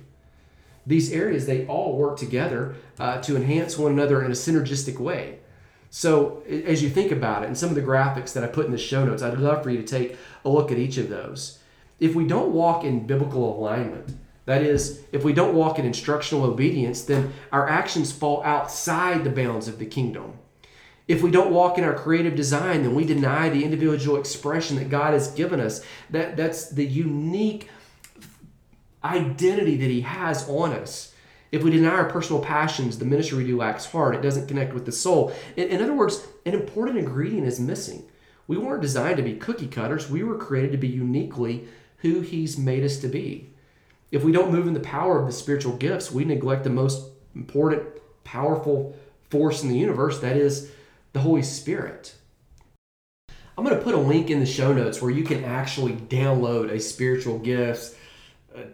These 0.85 1.13
areas, 1.13 1.45
they 1.45 1.65
all 1.67 1.95
work 1.95 2.17
together 2.17 2.75
uh, 2.99 3.21
to 3.21 3.35
enhance 3.35 3.77
one 3.77 3.93
another 3.93 4.21
in 4.21 4.31
a 4.31 4.35
synergistic 4.35 4.99
way. 4.99 5.39
So, 5.97 6.43
as 6.49 6.83
you 6.83 6.89
think 6.89 7.13
about 7.13 7.43
it, 7.43 7.45
and 7.45 7.57
some 7.57 7.69
of 7.69 7.75
the 7.75 7.81
graphics 7.81 8.33
that 8.33 8.43
I 8.43 8.47
put 8.47 8.65
in 8.65 8.73
the 8.73 8.77
show 8.77 9.05
notes, 9.05 9.23
I'd 9.23 9.37
love 9.37 9.63
for 9.63 9.69
you 9.69 9.77
to 9.77 9.87
take 9.87 10.17
a 10.43 10.49
look 10.49 10.69
at 10.69 10.77
each 10.77 10.97
of 10.97 11.07
those. 11.07 11.59
If 12.01 12.15
we 12.15 12.27
don't 12.27 12.51
walk 12.51 12.83
in 12.83 13.07
biblical 13.07 13.57
alignment, 13.57 14.13
that 14.43 14.61
is, 14.61 15.03
if 15.13 15.23
we 15.23 15.31
don't 15.31 15.55
walk 15.55 15.79
in 15.79 15.85
instructional 15.85 16.43
obedience, 16.43 17.03
then 17.03 17.31
our 17.49 17.69
actions 17.69 18.11
fall 18.11 18.43
outside 18.43 19.23
the 19.23 19.29
bounds 19.29 19.69
of 19.69 19.79
the 19.79 19.85
kingdom. 19.85 20.33
If 21.07 21.23
we 21.23 21.31
don't 21.31 21.53
walk 21.53 21.77
in 21.77 21.85
our 21.85 21.95
creative 21.95 22.35
design, 22.35 22.83
then 22.83 22.93
we 22.93 23.05
deny 23.05 23.47
the 23.47 23.63
individual 23.63 24.17
expression 24.17 24.75
that 24.75 24.89
God 24.89 25.13
has 25.13 25.29
given 25.29 25.61
us. 25.61 25.81
That, 26.09 26.35
that's 26.35 26.71
the 26.71 26.85
unique 26.85 27.69
identity 29.01 29.77
that 29.77 29.89
He 29.89 30.01
has 30.01 30.45
on 30.49 30.73
us. 30.73 31.14
If 31.55 31.63
we 31.63 31.71
deny 31.71 31.91
our 31.91 32.09
personal 32.09 32.41
passions, 32.41 32.99
the 32.99 33.05
ministry 33.05 33.37
we 33.37 33.47
do 33.47 33.55
lacks 33.55 33.85
heart. 33.85 34.13
It 34.13 34.21
doesn't 34.21 34.49
connect 34.49 34.73
with 34.73 34.85
the 34.85 34.91
soul. 34.91 35.33
In, 35.55 35.69
in 35.69 35.81
other 35.81 35.93
words, 35.93 36.27
an 36.45 36.53
important 36.53 36.97
ingredient 36.97 37.47
is 37.47 37.61
missing. 37.61 38.03
We 38.45 38.57
weren't 38.57 38.81
designed 38.81 39.15
to 39.15 39.23
be 39.23 39.35
cookie 39.35 39.69
cutters. 39.69 40.09
We 40.09 40.21
were 40.21 40.37
created 40.37 40.73
to 40.73 40.77
be 40.77 40.89
uniquely 40.89 41.69
who 41.99 42.19
He's 42.19 42.57
made 42.57 42.83
us 42.83 42.97
to 42.97 43.07
be. 43.07 43.53
If 44.11 44.21
we 44.21 44.33
don't 44.33 44.51
move 44.51 44.67
in 44.67 44.73
the 44.73 44.81
power 44.81 45.17
of 45.17 45.27
the 45.27 45.31
spiritual 45.31 45.77
gifts, 45.77 46.11
we 46.11 46.25
neglect 46.25 46.65
the 46.65 46.69
most 46.71 47.09
important, 47.33 47.83
powerful 48.25 48.93
force 49.29 49.63
in 49.63 49.69
the 49.69 49.77
universe 49.77 50.19
that 50.19 50.35
is 50.35 50.69
the 51.13 51.21
Holy 51.21 51.41
Spirit. 51.41 52.15
I'm 53.57 53.63
going 53.63 53.77
to 53.77 53.81
put 53.81 53.95
a 53.95 53.97
link 53.97 54.29
in 54.29 54.41
the 54.41 54.45
show 54.45 54.73
notes 54.73 55.01
where 55.01 55.09
you 55.09 55.23
can 55.23 55.45
actually 55.45 55.93
download 55.93 56.69
a 56.69 56.81
spiritual 56.81 57.39
gifts 57.39 57.95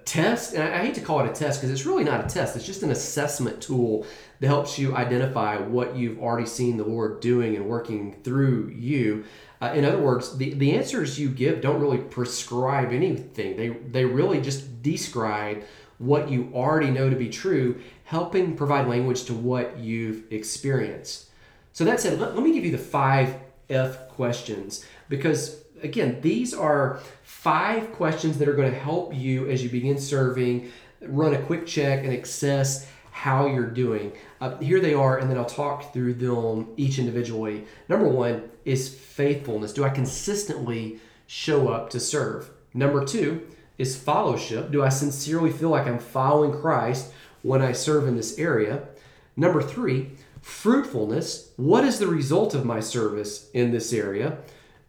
test. 0.06 0.54
And 0.54 0.64
I 0.64 0.84
hate 0.86 0.96
to 0.96 1.02
call 1.02 1.20
it 1.22 1.30
a 1.30 1.34
test 1.34 1.60
because 1.60 1.72
it's 1.72 1.86
really 1.86 2.04
not 2.04 2.26
a 2.26 2.28
test, 2.28 2.56
it's 2.56 2.66
just 2.66 2.84
an 2.84 2.92
assessment 2.92 3.62
tool 3.62 4.06
that 4.40 4.48
helps 4.48 4.78
you 4.78 4.96
identify 4.96 5.58
what 5.58 5.96
you've 5.96 6.20
already 6.20 6.48
seen 6.48 6.78
the 6.78 6.84
Lord 6.84 7.20
doing 7.20 7.56
and 7.56 7.68
working 7.68 8.22
through 8.24 8.70
you. 8.70 9.26
Uh, 9.62 9.74
in 9.76 9.86
other 9.86 10.00
words, 10.00 10.38
the, 10.38 10.54
the 10.56 10.74
answers 10.76 11.20
you 11.20 11.30
give 11.30 11.62
don't 11.62 11.80
really 11.80 12.00
prescribe 12.00 12.92
anything. 12.92 13.58
They, 13.58 13.70
they 13.70 14.06
really 14.06 14.42
just 14.42 14.82
describe 14.82 15.64
what 16.00 16.32
you 16.32 16.52
already 16.54 16.90
know 16.90 17.10
to 17.12 17.16
be 17.16 17.30
true, 17.30 17.80
helping 18.06 18.56
provide 18.56 18.88
language 18.88 19.26
to 19.26 19.34
what 19.36 19.78
you've 19.78 20.24
experienced. 20.32 21.30
So 21.74 21.86
that 21.86 22.00
said, 22.00 22.20
let, 22.20 22.34
let 22.36 22.44
me 22.44 22.54
give 22.54 22.66
you 22.66 22.72
the 22.72 22.80
five 22.80 23.36
F 23.70 24.10
questions 24.10 24.84
because 25.10 25.61
again, 25.84 26.20
these 26.22 26.54
are 26.54 27.00
five 27.24 27.92
questions 27.94 28.38
that 28.38 28.48
are 28.48 28.54
going 28.54 28.72
to 28.72 28.80
help 28.80 29.16
you 29.16 29.50
as 29.50 29.64
you 29.64 29.70
begin 29.70 30.00
serving, 30.00 30.72
run 31.02 31.34
a 31.34 31.42
quick 31.44 31.66
check 31.66 32.04
and 32.04 32.14
assess 32.14 32.88
how 33.12 33.46
you're 33.46 33.70
doing. 33.70 34.14
Uh, 34.40 34.58
here 34.58 34.80
they 34.80 34.94
are, 34.94 35.18
and 35.18 35.30
then 35.30 35.38
I'll 35.38 35.46
talk 35.46 35.94
through 35.94 36.16
them 36.16 36.70
each 36.78 36.98
individually. 36.98 37.66
Number 37.90 38.08
one 38.08 38.50
is 38.66 38.94
faithfulness. 38.94 39.74
Do 39.74 39.84
I 39.84 39.90
consistently 39.90 41.00
show 41.28 41.68
up 41.70 41.90
to 41.92 42.00
serve? 42.00 42.50
Number 42.74 43.06
two 43.06 43.48
is 43.78 43.98
fellowship. 43.98 44.72
Do 44.72 44.84
I 44.84 44.90
sincerely 44.90 45.52
feel 45.52 45.70
like 45.70 45.88
I'm 45.88 46.00
following 46.00 46.60
Christ 46.60 47.12
when 47.42 47.62
I 47.62 47.74
serve 47.74 48.08
in 48.08 48.16
this 48.16 48.38
area? 48.38 48.88
Number 49.36 49.62
three, 49.62 50.12
fruitfulness. 50.42 51.52
What 51.58 51.84
is 51.84 52.00
the 52.00 52.08
result 52.08 52.54
of 52.54 52.66
my 52.66 52.80
service 52.80 53.50
in 53.54 53.72
this 53.72 53.94
area? 53.94 54.38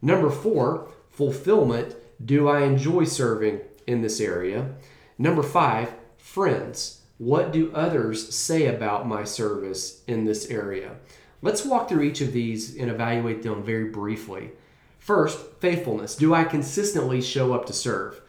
Number 0.03 0.29
four, 0.29 0.89
fulfillment. 1.11 1.95
Do 2.23 2.49
I 2.49 2.63
enjoy 2.63 3.05
serving 3.05 3.61
in 3.87 4.01
this 4.01 4.19
area? 4.19 4.75
Number 5.17 5.41
five, 5.41 5.93
friends. 6.17 6.99
What 7.17 7.53
do 7.53 7.71
others 7.73 8.35
say 8.35 8.67
about 8.67 9.07
my 9.07 9.23
service 9.23 10.03
in 10.05 10.25
this 10.25 10.51
area? 10.51 10.97
Let's 11.41 11.65
walk 11.65 11.87
through 11.87 12.03
each 12.03 12.19
of 12.19 12.33
these 12.33 12.75
and 12.75 12.91
evaluate 12.91 13.43
them 13.43 13.63
very 13.63 13.85
briefly. 13.85 14.51
First, 14.99 15.39
faithfulness. 15.61 16.17
Do 16.17 16.33
I 16.33 16.43
consistently 16.43 17.21
show 17.21 17.53
up 17.53 17.65
to 17.67 17.73
serve? 17.73 18.19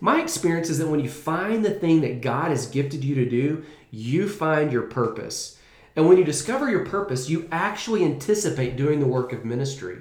My 0.00 0.20
experience 0.20 0.68
is 0.68 0.78
that 0.78 0.88
when 0.88 1.00
you 1.00 1.08
find 1.08 1.64
the 1.64 1.70
thing 1.70 2.00
that 2.00 2.22
God 2.22 2.50
has 2.50 2.66
gifted 2.66 3.04
you 3.04 3.14
to 3.14 3.30
do, 3.30 3.64
you 3.92 4.28
find 4.28 4.72
your 4.72 4.82
purpose. 4.82 5.60
And 5.94 6.08
when 6.08 6.18
you 6.18 6.24
discover 6.24 6.68
your 6.68 6.84
purpose, 6.84 7.30
you 7.30 7.48
actually 7.52 8.04
anticipate 8.04 8.76
doing 8.76 8.98
the 8.98 9.06
work 9.06 9.32
of 9.32 9.44
ministry. 9.44 9.98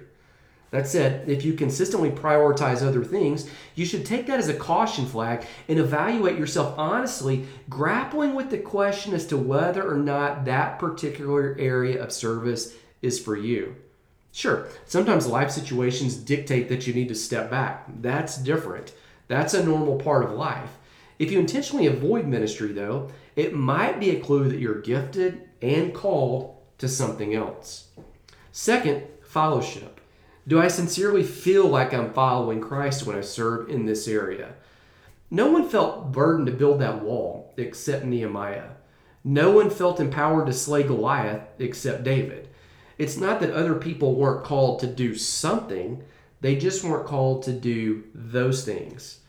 That 0.73 0.87
said, 0.87 1.29
if 1.29 1.45
you 1.45 1.53
consistently 1.53 2.09
prioritize 2.09 2.81
other 2.81 3.03
things, 3.03 3.47
you 3.75 3.85
should 3.85 4.07
take 4.07 4.25
that 4.25 4.39
as 4.39 4.49
a 4.49 4.55
caution 4.55 5.05
flag 5.05 5.45
and 5.67 5.77
evaluate 5.77 6.35
yourself 6.35 6.73
honestly, 6.79 7.45
grappling 7.69 8.33
with 8.33 8.49
the 8.49 8.57
question 8.57 9.13
as 9.13 9.27
to 9.27 9.37
whether 9.37 9.87
or 9.87 9.97
not 9.97 10.45
that 10.45 10.79
particular 10.79 11.55
area 11.59 12.01
of 12.01 12.11
service 12.11 12.73
is 13.03 13.19
for 13.19 13.37
you. 13.37 13.75
Sure, 14.31 14.67
sometimes 14.87 15.27
life 15.27 15.51
situations 15.51 16.15
dictate 16.15 16.69
that 16.69 16.87
you 16.87 16.93
need 16.95 17.09
to 17.09 17.13
step 17.13 17.51
back. 17.51 17.85
That's 18.01 18.39
different. 18.39 18.93
That's 19.27 19.53
a 19.53 19.63
normal 19.63 19.99
part 19.99 20.25
of 20.25 20.31
life. 20.31 20.71
If 21.19 21.31
you 21.31 21.37
intentionally 21.37 21.85
avoid 21.85 22.25
ministry, 22.25 22.71
though, 22.71 23.11
it 23.35 23.53
might 23.53 23.99
be 23.99 24.09
a 24.09 24.19
clue 24.19 24.49
that 24.49 24.59
you're 24.59 24.81
gifted 24.81 25.47
and 25.61 25.93
called 25.93 26.57
to 26.79 26.87
something 26.87 27.35
else. 27.35 27.89
Second, 28.51 29.03
fellowship. 29.21 29.99
Do 30.45 30.59
I 30.59 30.67
sincerely 30.67 31.23
feel 31.23 31.67
like 31.67 31.93
I'm 31.93 32.11
following 32.11 32.59
Christ 32.59 33.05
when 33.05 33.15
I 33.15 33.21
serve 33.21 33.69
in 33.69 33.85
this 33.85 34.09
area? 34.09 34.55
No 35.31 35.49
one 35.49 35.69
felt 35.69 36.11
burdened 36.11 36.47
to 36.47 36.53
build 36.53 36.81
that 36.81 37.01
wall 37.01 37.53
except 37.55 38.03
Nehemiah. 38.03 38.71
No 39.23 39.51
one 39.51 39.69
felt 39.69 40.01
empowered 40.01 40.47
to 40.47 40.53
slay 40.53 40.83
Goliath 40.83 41.47
except 41.59 42.03
David. 42.03 42.49
It's 42.97 43.15
not 43.15 43.39
that 43.39 43.53
other 43.53 43.75
people 43.75 44.15
weren't 44.15 44.43
called 44.43 44.81
to 44.81 44.87
do 44.87 45.15
something, 45.15 46.03
they 46.41 46.57
just 46.57 46.83
weren't 46.83 47.07
called 47.07 47.43
to 47.43 47.53
do 47.53 48.03
those 48.13 48.65
things. 48.65 49.19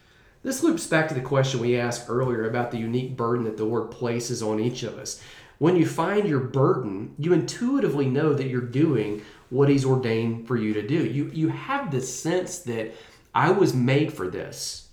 This 0.42 0.64
loops 0.64 0.86
back 0.88 1.06
to 1.08 1.14
the 1.14 1.20
question 1.20 1.60
we 1.60 1.78
asked 1.78 2.10
earlier 2.10 2.46
about 2.46 2.72
the 2.72 2.78
unique 2.78 3.16
burden 3.16 3.44
that 3.44 3.56
the 3.56 3.64
Lord 3.64 3.92
places 3.92 4.42
on 4.42 4.58
each 4.58 4.82
of 4.82 4.98
us. 4.98 5.22
When 5.58 5.76
you 5.76 5.86
find 5.86 6.28
your 6.28 6.40
burden, 6.40 7.14
you 7.16 7.32
intuitively 7.32 8.06
know 8.06 8.34
that 8.34 8.48
you're 8.48 8.60
doing 8.60 9.22
what 9.54 9.68
he's 9.68 9.84
ordained 9.84 10.48
for 10.48 10.56
you 10.56 10.74
to 10.74 10.86
do. 10.86 11.06
You 11.06 11.30
you 11.32 11.48
have 11.48 11.90
this 11.90 12.12
sense 12.12 12.58
that 12.60 12.92
I 13.34 13.52
was 13.52 13.72
made 13.72 14.12
for 14.12 14.28
this. 14.28 14.88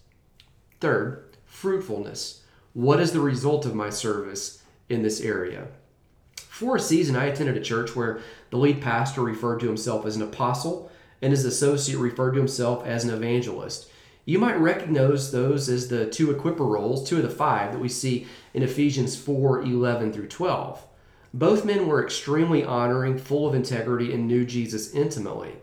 Third, 0.80 1.36
fruitfulness. 1.45 2.43
What 2.74 3.00
is 3.00 3.12
the 3.12 3.19
result 3.19 3.65
of 3.65 3.76
my 3.76 3.89
service 3.89 4.62
in 4.88 5.02
this 5.02 5.19
area? 5.19 5.67
For 6.38 6.76
a 6.76 6.80
season, 6.80 7.15
I 7.15 7.26
attended 7.26 7.58
a 7.58 7.62
church 7.62 7.95
where 7.95 8.19
the 8.52 8.58
lead 8.58 8.82
pastor 8.82 9.21
referred 9.21 9.62
to 9.62 9.67
himself 9.67 10.06
as 10.06 10.15
an 10.15 10.21
apostle 10.21 10.91
and 11.24 11.32
his 11.32 11.43
associate 11.43 11.97
referred 11.97 12.34
to 12.34 12.39
himself 12.39 12.86
as 12.86 13.04
an 13.04 13.13
evangelist. 13.13 13.89
You 14.26 14.38
might 14.38 14.60
recognize 14.60 15.32
those 15.32 15.69
as 15.69 15.88
the 15.88 16.08
two 16.08 16.28
equiper 16.28 16.69
roles, 16.69 17.08
two 17.08 17.17
of 17.17 17.24
the 17.24 17.30
five 17.30 17.71
that 17.71 17.82
we 17.82 17.89
see 17.89 18.28
in 18.54 18.62
Ephesians 18.62 19.15
4 19.17 19.63
11 19.63 20.13
through 20.13 20.28
12. 20.28 20.86
Both 21.34 21.65
men 21.65 21.88
were 21.88 22.04
extremely 22.04 22.63
honoring, 22.63 23.17
full 23.17 23.48
of 23.48 23.56
integrity, 23.56 24.13
and 24.13 24.28
knew 24.28 24.46
Jesus 24.46 24.94
intimately. 24.94 25.56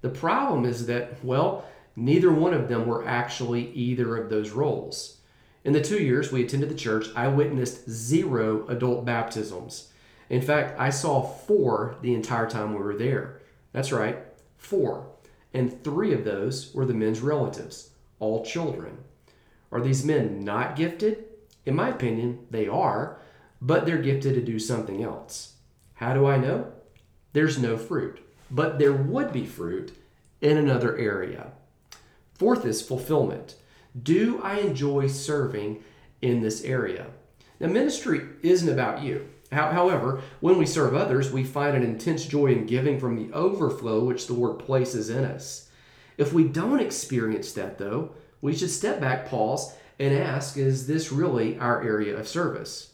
The 0.00 0.08
problem 0.08 0.64
is 0.64 0.86
that, 0.86 1.24
well, 1.24 1.64
neither 1.94 2.32
one 2.32 2.54
of 2.54 2.68
them 2.68 2.86
were 2.86 3.06
actually 3.06 3.70
either 3.72 4.16
of 4.16 4.30
those 4.30 4.50
roles. 4.50 5.18
In 5.64 5.72
the 5.72 5.80
two 5.80 6.02
years 6.02 6.32
we 6.32 6.42
attended 6.42 6.70
the 6.70 6.74
church, 6.74 7.06
I 7.14 7.28
witnessed 7.28 7.88
zero 7.88 8.66
adult 8.66 9.04
baptisms. 9.04 9.92
In 10.28 10.42
fact, 10.42 10.78
I 10.80 10.90
saw 10.90 11.22
four 11.22 11.96
the 12.02 12.14
entire 12.14 12.50
time 12.50 12.72
we 12.72 12.82
were 12.82 12.96
there. 12.96 13.40
That's 13.72 13.92
right, 13.92 14.18
four. 14.56 15.06
And 15.54 15.84
three 15.84 16.12
of 16.12 16.24
those 16.24 16.74
were 16.74 16.86
the 16.86 16.94
men's 16.94 17.20
relatives, 17.20 17.90
all 18.18 18.44
children. 18.44 18.98
Are 19.70 19.80
these 19.80 20.04
men 20.04 20.42
not 20.42 20.74
gifted? 20.74 21.26
In 21.64 21.76
my 21.76 21.90
opinion, 21.90 22.46
they 22.50 22.66
are, 22.66 23.20
but 23.62 23.86
they're 23.86 24.02
gifted 24.02 24.34
to 24.34 24.42
do 24.42 24.58
something 24.58 25.04
else. 25.04 25.54
How 25.94 26.12
do 26.12 26.26
I 26.26 26.36
know? 26.36 26.72
There's 27.32 27.58
no 27.58 27.78
fruit, 27.78 28.18
but 28.50 28.80
there 28.80 28.92
would 28.92 29.32
be 29.32 29.46
fruit 29.46 29.96
in 30.40 30.58
another 30.58 30.98
area. 30.98 31.52
Fourth 32.34 32.66
is 32.66 32.82
fulfillment. 32.82 33.54
Do 34.00 34.40
I 34.42 34.58
enjoy 34.58 35.06
serving 35.06 35.84
in 36.20 36.42
this 36.42 36.64
area? 36.64 37.06
Now, 37.60 37.68
ministry 37.68 38.22
isn't 38.42 38.68
about 38.68 39.02
you. 39.02 39.28
However, 39.52 40.22
when 40.40 40.58
we 40.58 40.66
serve 40.66 40.94
others, 40.94 41.30
we 41.30 41.44
find 41.44 41.76
an 41.76 41.84
intense 41.84 42.26
joy 42.26 42.46
in 42.46 42.66
giving 42.66 42.98
from 42.98 43.14
the 43.14 43.32
overflow 43.32 44.02
which 44.02 44.26
the 44.26 44.32
Lord 44.32 44.58
places 44.58 45.08
in 45.08 45.24
us. 45.24 45.68
If 46.16 46.32
we 46.32 46.44
don't 46.44 46.80
experience 46.80 47.52
that, 47.52 47.78
though, 47.78 48.14
we 48.40 48.56
should 48.56 48.70
step 48.70 49.00
back, 49.00 49.28
pause, 49.28 49.74
and 50.00 50.12
ask 50.14 50.56
Is 50.56 50.86
this 50.86 51.12
really 51.12 51.58
our 51.58 51.82
area 51.82 52.16
of 52.16 52.26
service? 52.26 52.91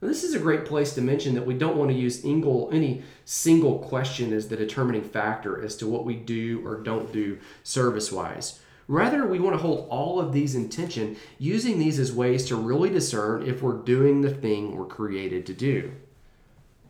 This 0.00 0.24
is 0.24 0.34
a 0.34 0.38
great 0.38 0.64
place 0.64 0.94
to 0.94 1.02
mention 1.02 1.34
that 1.34 1.46
we 1.46 1.54
don't 1.54 1.76
want 1.76 1.90
to 1.90 1.96
use 1.96 2.24
any 2.24 3.02
single 3.26 3.78
question 3.80 4.32
as 4.32 4.48
the 4.48 4.56
determining 4.56 5.04
factor 5.04 5.62
as 5.62 5.76
to 5.76 5.86
what 5.86 6.06
we 6.06 6.14
do 6.14 6.66
or 6.66 6.76
don't 6.78 7.12
do 7.12 7.38
service 7.62 8.10
wise. 8.10 8.60
Rather, 8.88 9.26
we 9.26 9.38
want 9.38 9.54
to 9.54 9.62
hold 9.62 9.86
all 9.88 10.18
of 10.18 10.32
these 10.32 10.54
in 10.54 10.68
tension, 10.68 11.16
using 11.38 11.78
these 11.78 11.98
as 11.98 12.12
ways 12.12 12.46
to 12.46 12.56
really 12.56 12.90
discern 12.90 13.46
if 13.46 13.62
we're 13.62 13.76
doing 13.76 14.20
the 14.20 14.34
thing 14.34 14.74
we're 14.74 14.86
created 14.86 15.46
to 15.46 15.52
do. 15.52 15.92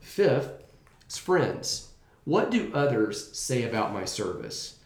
Fifth 0.00 0.52
friends. 1.08 1.88
What 2.24 2.50
do 2.50 2.70
others 2.72 3.36
say 3.36 3.64
about 3.64 3.92
my 3.92 4.04
service? 4.04 4.78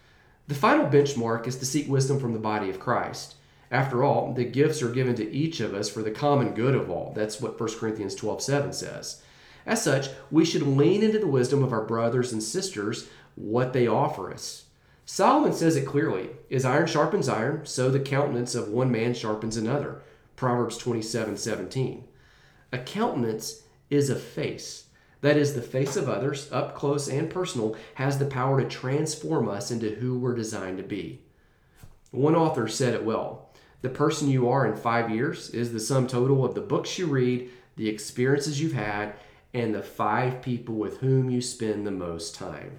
The 0.48 0.54
final 0.54 0.86
benchmark 0.86 1.46
is 1.46 1.56
to 1.56 1.66
seek 1.66 1.88
wisdom 1.88 2.18
from 2.18 2.32
the 2.32 2.38
body 2.38 2.70
of 2.70 2.80
Christ. 2.80 3.34
After 3.74 4.04
all, 4.04 4.32
the 4.32 4.44
gifts 4.44 4.82
are 4.82 4.88
given 4.92 5.16
to 5.16 5.28
each 5.32 5.58
of 5.58 5.74
us 5.74 5.90
for 5.90 6.00
the 6.00 6.12
common 6.12 6.54
good 6.54 6.76
of 6.76 6.88
all. 6.88 7.12
That's 7.16 7.40
what 7.40 7.58
1 7.58 7.70
Corinthians 7.76 8.14
12 8.14 8.40
7 8.40 8.72
says. 8.72 9.20
As 9.66 9.82
such, 9.82 10.10
we 10.30 10.44
should 10.44 10.62
lean 10.62 11.02
into 11.02 11.18
the 11.18 11.26
wisdom 11.26 11.64
of 11.64 11.72
our 11.72 11.84
brothers 11.84 12.32
and 12.32 12.40
sisters, 12.40 13.08
what 13.34 13.72
they 13.72 13.88
offer 13.88 14.32
us. 14.32 14.66
Solomon 15.04 15.52
says 15.52 15.74
it 15.74 15.88
clearly 15.88 16.30
As 16.52 16.64
iron 16.64 16.86
sharpens 16.86 17.28
iron, 17.28 17.66
so 17.66 17.90
the 17.90 17.98
countenance 17.98 18.54
of 18.54 18.68
one 18.68 18.92
man 18.92 19.12
sharpens 19.12 19.56
another. 19.56 20.02
Proverbs 20.36 20.78
27 20.78 21.36
17. 21.36 22.04
A 22.70 22.78
countenance 22.78 23.64
is 23.90 24.08
a 24.08 24.14
face. 24.14 24.84
That 25.20 25.36
is, 25.36 25.54
the 25.54 25.62
face 25.62 25.96
of 25.96 26.08
others, 26.08 26.48
up 26.52 26.76
close 26.76 27.08
and 27.08 27.28
personal, 27.28 27.76
has 27.94 28.18
the 28.18 28.26
power 28.26 28.62
to 28.62 28.68
transform 28.68 29.48
us 29.48 29.72
into 29.72 29.96
who 29.96 30.16
we're 30.16 30.36
designed 30.36 30.78
to 30.78 30.84
be. 30.84 31.22
One 32.12 32.36
author 32.36 32.68
said 32.68 32.94
it 32.94 33.04
well 33.04 33.43
The 33.84 33.90
person 33.90 34.30
you 34.30 34.48
are 34.48 34.66
in 34.66 34.76
five 34.76 35.10
years 35.10 35.50
is 35.50 35.70
the 35.70 35.78
sum 35.78 36.06
total 36.06 36.42
of 36.42 36.54
the 36.54 36.62
books 36.62 36.98
you 36.98 37.04
read, 37.04 37.50
the 37.76 37.90
experiences 37.90 38.58
you've 38.58 38.72
had, 38.72 39.12
and 39.52 39.74
the 39.74 39.82
five 39.82 40.40
people 40.40 40.76
with 40.76 41.00
whom 41.00 41.28
you 41.28 41.42
spend 41.42 41.86
the 41.86 41.90
most 41.90 42.34
time. 42.34 42.78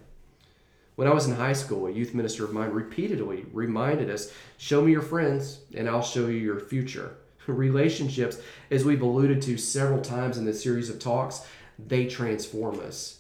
When 0.96 1.08
I 1.08 1.14
was 1.14 1.28
in 1.28 1.36
high 1.36 1.54
school, 1.54 1.86
a 1.86 1.92
youth 1.92 2.16
minister 2.16 2.44
of 2.44 2.54
mine 2.54 2.72
repeatedly 2.72 3.46
reminded 3.54 4.10
us 4.10 4.34
show 4.58 4.82
me 4.82 4.94
your 4.94 5.04
friends, 5.04 5.60
and 5.76 5.88
I'll 5.88 6.02
show 6.02 6.26
you 6.26 6.40
your 6.40 6.60
future. 6.60 7.18
Relationships, 7.46 8.40
as 8.72 8.84
we've 8.84 9.04
alluded 9.04 9.44
to 9.44 9.60
several 9.60 10.02
times 10.02 10.40
in 10.40 10.46
this 10.46 10.64
series 10.64 10.90
of 10.90 10.98
talks, 10.98 11.46
they 11.78 12.08
transform 12.08 12.80
us. 12.80 13.20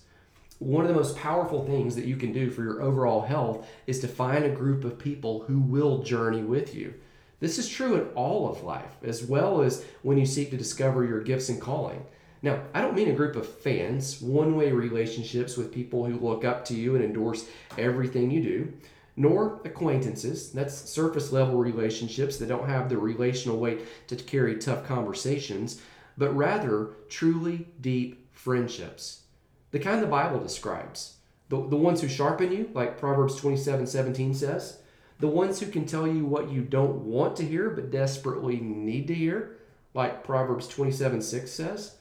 One 0.58 0.86
of 0.86 0.88
the 0.88 0.96
most 0.96 1.18
powerful 1.18 1.64
things 1.64 1.96
that 1.98 2.06
you 2.06 2.16
can 2.16 2.34
do 2.34 2.50
for 2.50 2.64
your 2.64 2.82
overall 2.82 3.22
health 3.22 3.68
is 3.86 4.00
to 4.00 4.08
find 4.08 4.44
a 4.44 4.50
group 4.50 4.84
of 4.86 4.98
people 4.98 5.44
who 5.44 5.60
will 5.60 6.02
journey 6.02 6.42
with 6.42 6.74
you. 6.74 6.96
This 7.40 7.58
is 7.58 7.68
true 7.68 7.96
in 7.96 8.08
all 8.16 8.50
of 8.50 8.64
life, 8.64 8.96
as 9.04 9.24
well 9.24 9.62
as 9.62 9.84
when 10.04 10.18
you 10.18 10.26
seek 10.26 10.52
to 10.52 10.58
discover 10.58 11.06
your 11.06 11.22
gifts 11.22 11.50
and 11.50 11.60
calling. 11.60 12.06
Now, 12.42 12.62
I 12.74 12.82
don't 12.82 12.96
mean 12.96 13.10
a 13.10 13.16
group 13.16 13.36
of 13.36 13.48
fans, 13.48 14.22
one 14.22 14.56
way 14.56 14.72
relationships 14.72 15.58
with 15.58 15.74
people 15.74 16.06
who 16.06 16.20
look 16.20 16.46
up 16.46 16.64
to 16.66 16.76
you 16.76 16.96
and 16.96 17.04
endorse 17.04 17.48
everything 17.78 18.32
you 18.32 18.42
do, 18.42 18.74
nor 19.16 19.62
acquaintances. 19.66 20.52
That's 20.52 20.76
surface 20.76 21.32
level 21.32 21.58
relationships 21.58 22.38
that 22.38 22.50
don't 22.50 22.70
have 22.70 22.88
the 22.88 22.98
relational 22.98 23.58
weight 23.58 24.08
to 24.08 24.16
carry 24.16 24.58
tough 24.58 24.86
conversations, 24.86 25.82
but 26.18 26.36
rather 26.36 26.92
truly 27.10 27.68
deep 27.82 28.30
friendships. 28.32 29.24
The 29.72 29.80
kind 29.80 30.02
the 30.02 30.08
Bible 30.08 30.40
describes. 30.40 31.18
The, 31.50 31.58
the 31.68 31.76
ones 31.76 32.02
who 32.02 32.08
sharpen 32.08 32.52
you, 32.52 32.70
like 32.74 32.98
Proverbs 32.98 33.36
27 33.36 33.88
17 33.88 34.34
says. 34.34 34.78
The 35.20 35.28
ones 35.28 35.60
who 35.60 35.68
can 35.68 35.86
tell 35.86 36.08
you 36.08 36.26
what 36.26 36.52
you 36.52 36.62
don't 36.62 37.06
want 37.06 37.36
to 37.38 37.46
hear 37.46 37.70
but 37.70 37.92
desperately 37.92 38.58
need 38.60 39.08
to 39.08 39.14
hear, 39.14 39.58
like 39.94 40.24
Proverbs 40.24 40.68
27 40.68 41.22
6 41.22 41.52
says 41.52 41.96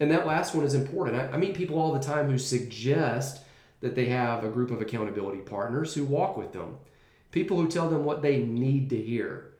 and 0.00 0.10
that 0.10 0.26
last 0.26 0.54
one 0.54 0.64
is 0.64 0.74
important. 0.74 1.16
I, 1.16 1.34
I 1.34 1.36
meet 1.36 1.54
people 1.54 1.78
all 1.78 1.92
the 1.92 2.00
time 2.00 2.30
who 2.30 2.38
suggest 2.38 3.42
that 3.80 3.94
they 3.94 4.06
have 4.06 4.42
a 4.42 4.48
group 4.48 4.70
of 4.70 4.80
accountability 4.80 5.40
partners 5.40 5.94
who 5.94 6.04
walk 6.04 6.36
with 6.36 6.52
them, 6.52 6.78
people 7.30 7.58
who 7.58 7.68
tell 7.68 7.88
them 7.88 8.04
what 8.04 8.22
they 8.22 8.42
need 8.42 8.90
to 8.90 8.96
hear. 8.96 9.52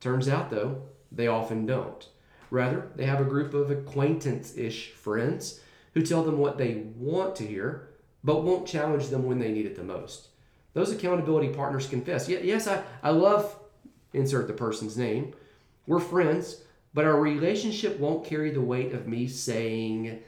Turns 0.00 0.28
out, 0.28 0.50
though, 0.50 0.82
they 1.10 1.28
often 1.28 1.64
don't. 1.64 2.08
Rather, 2.50 2.88
they 2.96 3.06
have 3.06 3.20
a 3.20 3.24
group 3.24 3.54
of 3.54 3.70
acquaintance 3.70 4.56
ish 4.56 4.90
friends 4.90 5.60
who 5.94 6.02
tell 6.02 6.24
them 6.24 6.38
what 6.38 6.58
they 6.58 6.84
want 6.96 7.36
to 7.36 7.46
hear, 7.46 7.88
but 8.22 8.42
won't 8.42 8.66
challenge 8.66 9.08
them 9.08 9.24
when 9.24 9.38
they 9.38 9.52
need 9.52 9.66
it 9.66 9.76
the 9.76 9.84
most. 9.84 10.28
Those 10.74 10.92
accountability 10.92 11.48
partners 11.48 11.86
confess, 11.86 12.28
yes, 12.28 12.66
I, 12.66 12.82
I 13.02 13.10
love, 13.10 13.56
insert 14.12 14.48
the 14.48 14.52
person's 14.52 14.98
name. 14.98 15.32
We're 15.86 16.00
friends, 16.00 16.62
but 16.92 17.04
our 17.04 17.20
relationship 17.20 17.98
won't 17.98 18.24
carry 18.24 18.50
the 18.50 18.60
weight 18.60 18.92
of 18.92 19.06
me 19.06 19.28
saying, 19.28 20.20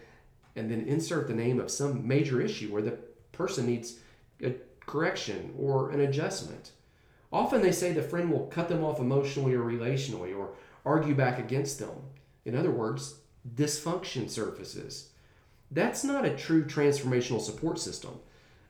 and 0.55 0.71
then 0.71 0.87
insert 0.87 1.29
the 1.29 1.35
name 1.35 1.61
of 1.61 1.71
some 1.71 2.07
major 2.07 2.41
issue 2.41 2.73
where 2.73 2.83
the 2.83 2.99
person 3.33 3.67
needs 3.67 3.99
a 4.43 4.55
correction 4.81 5.55
or 5.59 5.91
an 5.91 6.01
adjustment. 6.01 6.71
Often 7.33 7.63
they 7.63 7.73
say 7.73 7.93
the 7.93 8.03
friend 8.03 8.31
will 8.31 8.47
cut 8.47 8.69
them 8.69 8.85
off 8.85 9.01
emotionally 9.01 9.55
or 9.55 9.63
relationally 9.63 10.37
or 10.37 10.51
argue 10.85 11.15
back 11.15 11.39
against 11.39 11.79
them. 11.79 11.97
In 12.45 12.55
other 12.55 12.71
words, 12.71 13.17
dysfunction 13.55 14.31
surfaces. 14.31 15.11
That's 15.71 16.05
not 16.05 16.25
a 16.25 16.37
true 16.37 16.65
transformational 16.65 17.41
support 17.41 17.79
system. 17.79 18.21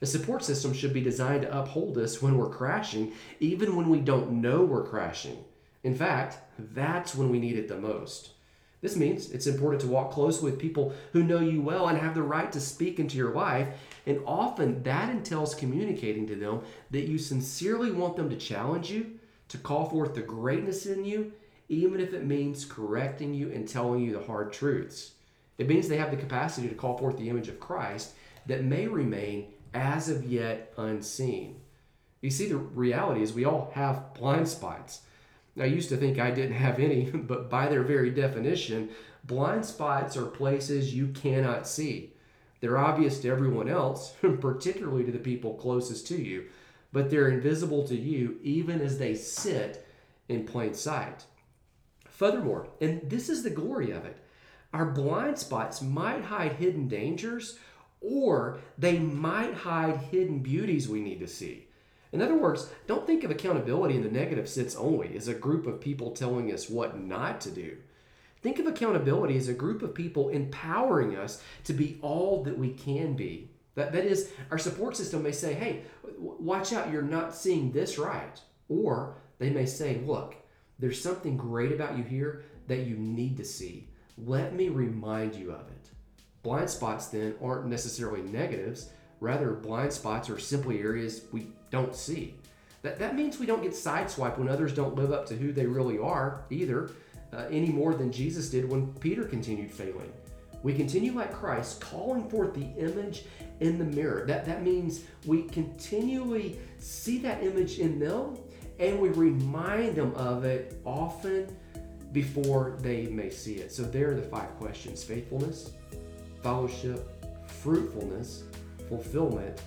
A 0.03 0.07
support 0.07 0.45
system 0.45 0.75
should 0.75 0.93
be 0.93 1.01
designed 1.01 1.43
to 1.43 1.59
uphold 1.59 1.97
us 1.97 2.21
when 2.21 2.37
we're 2.37 2.51
crashing, 2.51 3.13
even 3.41 3.77
when 3.77 3.89
we 3.89 4.01
don't 4.01 4.43
know 4.43 4.63
we're 4.63 4.85
crashing. 4.85 5.43
In 5.83 5.95
fact, 5.95 6.39
that's 6.59 7.15
when 7.15 7.31
we 7.31 7.39
need 7.39 7.57
it 7.57 7.69
the 7.69 7.79
most. 7.79 8.31
This 8.83 8.97
means 8.97 9.31
it's 9.31 9.47
important 9.47 9.81
to 9.81 9.89
walk 9.89 10.11
close 10.11 10.43
with 10.43 10.59
people 10.59 10.93
who 11.13 11.25
know 11.25 11.41
you 11.41 11.63
well 11.63 11.89
and 11.89 11.99
have 11.99 12.15
the 12.15 12.23
right 12.23 12.53
to 12.53 12.61
speak 12.61 13.01
into 13.01 13.17
your 13.17 13.33
life. 13.33 13.69
And 14.07 14.21
often 14.27 14.83
that 14.83 15.09
entails 15.09 15.55
communicating 15.55 16.27
to 16.27 16.37
them 16.37 16.61
that 16.91 17.09
you 17.09 17.19
sincerely 17.19 17.91
want 17.91 18.17
them 18.17 18.29
to 18.29 18.37
challenge 18.37 18.91
you, 18.91 19.19
to 19.49 19.59
call 19.59 19.89
forth 19.89 20.15
the 20.15 20.21
greatness 20.21 20.87
in 20.87 21.05
you, 21.05 21.33
even 21.69 22.01
if 22.01 22.13
it 22.13 22.27
means 22.27 22.65
correcting 22.65 23.33
you 23.33 23.51
and 23.51 23.67
telling 23.67 24.01
you 24.01 24.13
the 24.13 24.25
hard 24.25 24.53
truths. 24.53 25.13
It 25.59 25.69
means 25.69 25.89
they 25.89 25.97
have 25.97 26.11
the 26.11 26.17
capacity 26.17 26.69
to 26.69 26.75
call 26.75 26.99
forth 26.99 27.17
the 27.17 27.31
image 27.31 27.49
of 27.49 27.59
Christ 27.59 28.13
that 28.47 28.65
may 28.65 28.87
remain 28.87 29.49
as 29.77 30.09
of 30.09 30.25
yet 30.25 30.73
unseen. 30.77 31.61
You 32.23 32.31
see, 32.31 32.49
the 32.49 32.57
reality 32.57 33.23
is 33.23 33.33
we 33.33 33.45
all 33.45 33.71
have 33.75 34.15
blind 34.15 34.49
spots. 34.49 35.03
I 35.61 35.67
used 35.67 35.91
to 35.91 35.97
think 35.97 36.19
I 36.19 36.31
didn't 36.31 36.57
have 36.57 36.79
any, 36.79 37.05
but 37.15 37.51
by 37.51 37.69
their 37.69 37.83
very 37.83 38.11
definition, 38.11 38.89
blind 39.25 39.67
spots 39.67 40.17
are 40.17 40.27
places 40.27 40.95
you 40.95 41.09
cannot 41.09 41.69
see. 41.69 42.15
They're 42.61 42.79
obvious 42.79 43.21
to 43.21 43.29
everyone 43.29 43.69
else, 43.69 44.15
particularly 44.41 45.05
to 45.05 45.13
the 45.13 45.19
people 45.19 45.55
closest 45.55 46.07
to 46.09 46.17
you, 46.17 46.47
but 46.93 47.11
they're 47.11 47.29
invisible 47.29 47.87
to 47.87 47.97
you 47.97 48.39
even 48.43 48.81
as 48.81 48.99
they 48.99 49.15
sit 49.15 49.87
in 50.29 50.47
plain 50.47 50.73
sight. 50.73 51.25
Furthermore, 52.09 52.69
and 52.81 53.03
this 53.11 53.29
is 53.29 53.43
the 53.43 53.51
glory 53.51 53.91
of 53.91 54.07
it, 54.07 54.17
our 54.73 54.87
blind 54.87 55.39
spots 55.39 55.83
might 55.83 56.25
hide 56.25 56.53
hidden 56.53 56.89
dangers 56.89 57.59
or 58.01 58.59
they 58.79 58.99
might 58.99 59.55
hide 59.55 59.97
hidden 59.97 60.41
beauties 60.41 60.89
we 60.89 61.01
need 61.01 61.21
to 61.21 61.27
see. 61.27 61.67
In 62.13 62.23
other 62.23 62.37
words, 62.37 62.71
don't 62.87 63.07
think 63.07 63.25
of 63.25 63.31
accountability 63.31 63.97
in 63.97 64.03
the 64.03 64.11
negative 64.11 64.49
sense 64.49 64.75
only 64.75 65.17
as 65.17 65.29
a 65.29 65.35
group 65.35 65.67
of 65.67 65.81
people 65.81 66.13
telling 66.13 66.53
us 66.53 66.71
what 66.71 66.99
not 66.99 67.41
to 67.43 67.51
do. 67.51 67.77
Think 68.43 68.59
of 68.59 68.67
accountability 68.67 69.37
as 69.37 69.49
a 69.49 69.55
group 69.55 69.83
of 69.83 69.95
people 69.95 70.29
empowering 70.29 71.17
us 71.17 71.43
to 71.65 71.73
be 71.73 71.99
all 72.03 72.45
that 72.45 72.57
we 72.57 72.71
can 72.73 73.15
be. 73.15 73.51
That, 73.75 73.93
that 73.93 74.05
is, 74.05 74.31
our 74.51 74.59
support 74.59 74.97
system 74.97 75.23
may 75.23 75.33
say, 75.33 75.55
hey, 75.55 75.83
watch 76.19 76.73
out, 76.73 76.91
you're 76.91 77.03
not 77.03 77.35
seeing 77.35 77.73
this 77.73 77.99
right. 77.99 78.41
Or 78.69 79.17
they 79.39 79.51
may 79.51 79.67
say, 79.67 80.01
look, 80.07 80.37
there's 80.79 81.01
something 81.01 81.37
great 81.37 81.73
about 81.73 81.99
you 81.99 82.05
here 82.05 82.45
that 82.69 82.87
you 82.87 82.97
need 82.97 83.37
to 83.39 83.45
see. 83.45 83.89
Let 84.17 84.55
me 84.55 84.69
remind 84.69 85.35
you 85.35 85.51
of 85.51 85.69
it. 85.69 85.91
Blind 86.47 86.71
spots 86.71 87.07
then 87.07 87.35
aren't 87.43 87.67
necessarily 87.67 88.23
negatives, 88.23 88.91
rather, 89.19 89.51
blind 89.51 89.93
spots 89.93 90.31
are 90.31 90.39
simply 90.39 90.79
areas 90.79 91.23
we 91.33 91.49
don't 91.73 91.93
see. 91.93 92.37
That, 92.83 93.01
that 93.01 93.17
means 93.17 93.41
we 93.41 93.47
don't 93.47 93.65
get 93.65 93.73
sideswiped 93.73 94.39
when 94.39 94.49
others 94.49 94.73
don't 94.73 94.95
live 94.95 95.11
up 95.11 95.27
to 95.27 95.35
who 95.35 95.51
they 95.51 95.67
really 95.67 95.99
are 95.99 96.45
either, 96.51 96.93
uh, 97.33 97.47
any 97.51 97.71
more 97.71 97.95
than 97.95 98.13
Jesus 98.13 98.49
did 98.49 98.71
when 98.71 98.93
Peter 99.01 99.25
continued 99.25 99.73
failing. 99.73 100.13
We 100.63 100.73
continue 100.73 101.11
like 101.11 101.33
Christ, 101.35 101.81
calling 101.81 102.31
forth 102.31 102.55
the 102.55 102.69
image 102.79 103.25
in 103.59 103.77
the 103.77 103.85
mirror. 103.85 104.25
That, 104.25 104.47
that 104.47 104.63
means 104.63 105.01
we 105.25 105.43
continually 105.49 106.61
see 106.79 107.19
that 107.19 107.43
image 107.43 107.81
in 107.81 107.99
them 107.99 108.39
and 108.79 109.01
we 109.01 109.09
remind 109.09 109.97
them 109.97 110.15
of 110.15 110.45
it 110.45 110.81
often 110.85 111.57
before 112.13 112.77
they 112.83 113.07
may 113.07 113.31
see 113.31 113.57
it. 113.57 113.73
So 113.73 113.83
there 113.83 114.13
are 114.13 114.15
the 114.15 114.23
five 114.23 114.57
questions 114.59 115.03
faithfulness, 115.03 115.73
fellowship, 116.47 117.27
fruitfulness, 117.49 118.45
fulfillment, 118.89 119.61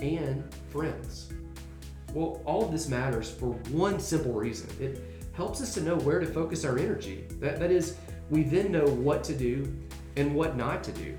and 0.00 0.44
friends. 0.68 1.32
Well, 2.12 2.42
all 2.44 2.62
of 2.66 2.72
this 2.72 2.90
matters 2.90 3.30
for 3.30 3.52
one 3.70 3.98
simple 3.98 4.34
reason. 4.34 4.68
It 4.78 5.02
helps 5.32 5.62
us 5.62 5.72
to 5.72 5.80
know 5.80 5.96
where 5.96 6.18
to 6.18 6.26
focus 6.26 6.66
our 6.66 6.78
energy. 6.78 7.24
That, 7.40 7.58
that 7.58 7.70
is, 7.70 7.96
we 8.28 8.42
then 8.42 8.70
know 8.70 8.84
what 8.84 9.24
to 9.24 9.34
do 9.34 9.74
and 10.16 10.34
what 10.34 10.58
not 10.58 10.84
to 10.84 10.92
do. 10.92 11.16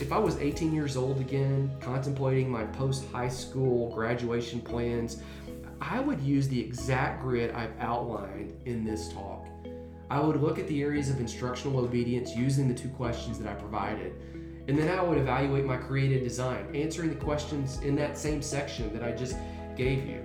If 0.00 0.12
I 0.12 0.18
was 0.18 0.36
18 0.36 0.74
years 0.74 0.98
old 0.98 1.18
again, 1.18 1.74
contemplating 1.80 2.50
my 2.50 2.64
post 2.64 3.10
high 3.10 3.30
school 3.30 3.90
graduation 3.94 4.60
plans, 4.60 5.22
I 5.80 5.98
would 5.98 6.20
use 6.20 6.46
the 6.46 6.60
exact 6.60 7.22
grid 7.22 7.52
I've 7.52 7.72
outlined 7.80 8.52
in 8.66 8.84
this 8.84 9.10
talk. 9.14 9.46
I 10.10 10.20
would 10.20 10.40
look 10.40 10.58
at 10.58 10.68
the 10.68 10.82
areas 10.82 11.10
of 11.10 11.20
instructional 11.20 11.80
obedience 11.80 12.36
using 12.36 12.68
the 12.68 12.74
two 12.74 12.88
questions 12.90 13.38
that 13.38 13.48
I 13.48 13.54
provided, 13.54 14.12
and 14.68 14.78
then 14.78 14.96
I 14.96 15.02
would 15.02 15.18
evaluate 15.18 15.64
my 15.64 15.76
created 15.76 16.22
design, 16.22 16.66
answering 16.74 17.10
the 17.10 17.24
questions 17.24 17.80
in 17.82 17.96
that 17.96 18.16
same 18.16 18.42
section 18.42 18.92
that 18.92 19.02
I 19.02 19.12
just 19.12 19.36
gave 19.76 20.06
you. 20.06 20.22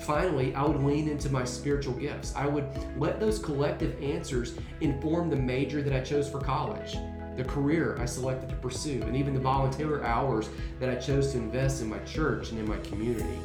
Finally, 0.00 0.54
I 0.54 0.64
would 0.64 0.82
lean 0.82 1.08
into 1.08 1.30
my 1.30 1.44
spiritual 1.44 1.94
gifts. 1.94 2.34
I 2.36 2.46
would 2.46 2.66
let 2.98 3.20
those 3.20 3.38
collective 3.38 4.00
answers 4.02 4.58
inform 4.80 5.30
the 5.30 5.36
major 5.36 5.82
that 5.82 5.92
I 5.92 6.00
chose 6.00 6.28
for 6.28 6.40
college 6.40 6.96
the 7.36 7.44
career 7.44 7.96
I 8.00 8.04
selected 8.04 8.48
to 8.50 8.56
pursue, 8.56 9.02
and 9.02 9.16
even 9.16 9.34
the 9.34 9.40
volunteer 9.40 10.02
hours 10.02 10.48
that 10.80 10.88
I 10.88 10.94
chose 10.94 11.32
to 11.32 11.38
invest 11.38 11.82
in 11.82 11.88
my 11.88 11.98
church 12.00 12.50
and 12.50 12.60
in 12.60 12.68
my 12.68 12.78
community. 12.78 13.38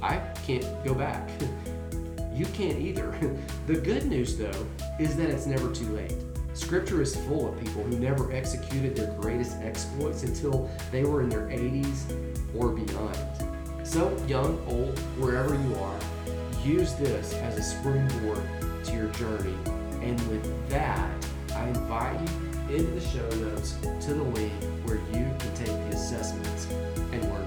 I 0.00 0.18
can't 0.46 0.84
go 0.84 0.94
back. 0.94 1.28
you 2.34 2.46
can't 2.46 2.78
either. 2.78 3.16
the 3.66 3.74
good 3.74 4.06
news, 4.06 4.36
though, 4.36 4.66
is 4.98 5.16
that 5.16 5.30
it's 5.30 5.46
never 5.46 5.72
too 5.72 5.88
late. 5.90 6.14
Scripture 6.54 7.02
is 7.02 7.16
full 7.16 7.48
of 7.48 7.58
people 7.58 7.82
who 7.82 7.98
never 7.98 8.32
executed 8.32 8.94
their 8.94 9.12
greatest 9.20 9.56
exploits 9.60 10.22
until 10.22 10.70
they 10.92 11.02
were 11.02 11.20
in 11.22 11.28
their 11.28 11.48
80s 11.48 12.16
or 12.56 12.70
beyond. 12.70 13.18
So, 13.82 14.16
young, 14.28 14.58
old, 14.68 14.98
wherever 15.18 15.54
you 15.54 15.74
are, 15.76 15.98
use 16.64 16.94
this 16.94 17.34
as 17.34 17.58
a 17.58 17.62
springboard 17.62 18.42
to 18.84 18.92
your 18.92 19.08
journey. 19.08 19.54
And 20.00 20.18
with 20.28 20.68
that, 20.70 21.10
I 21.54 21.68
invite 21.68 22.20
you 22.20 22.76
into 22.76 22.92
the 22.92 23.00
show 23.00 23.28
notes 23.40 23.72
to 24.06 24.14
the 24.14 24.22
link 24.22 24.52
where 24.84 24.96
you 24.96 25.26
can 25.38 25.54
take 25.54 25.66
the 25.66 25.96
assessments 25.96 26.66
and 27.12 27.22
more. 27.24 27.43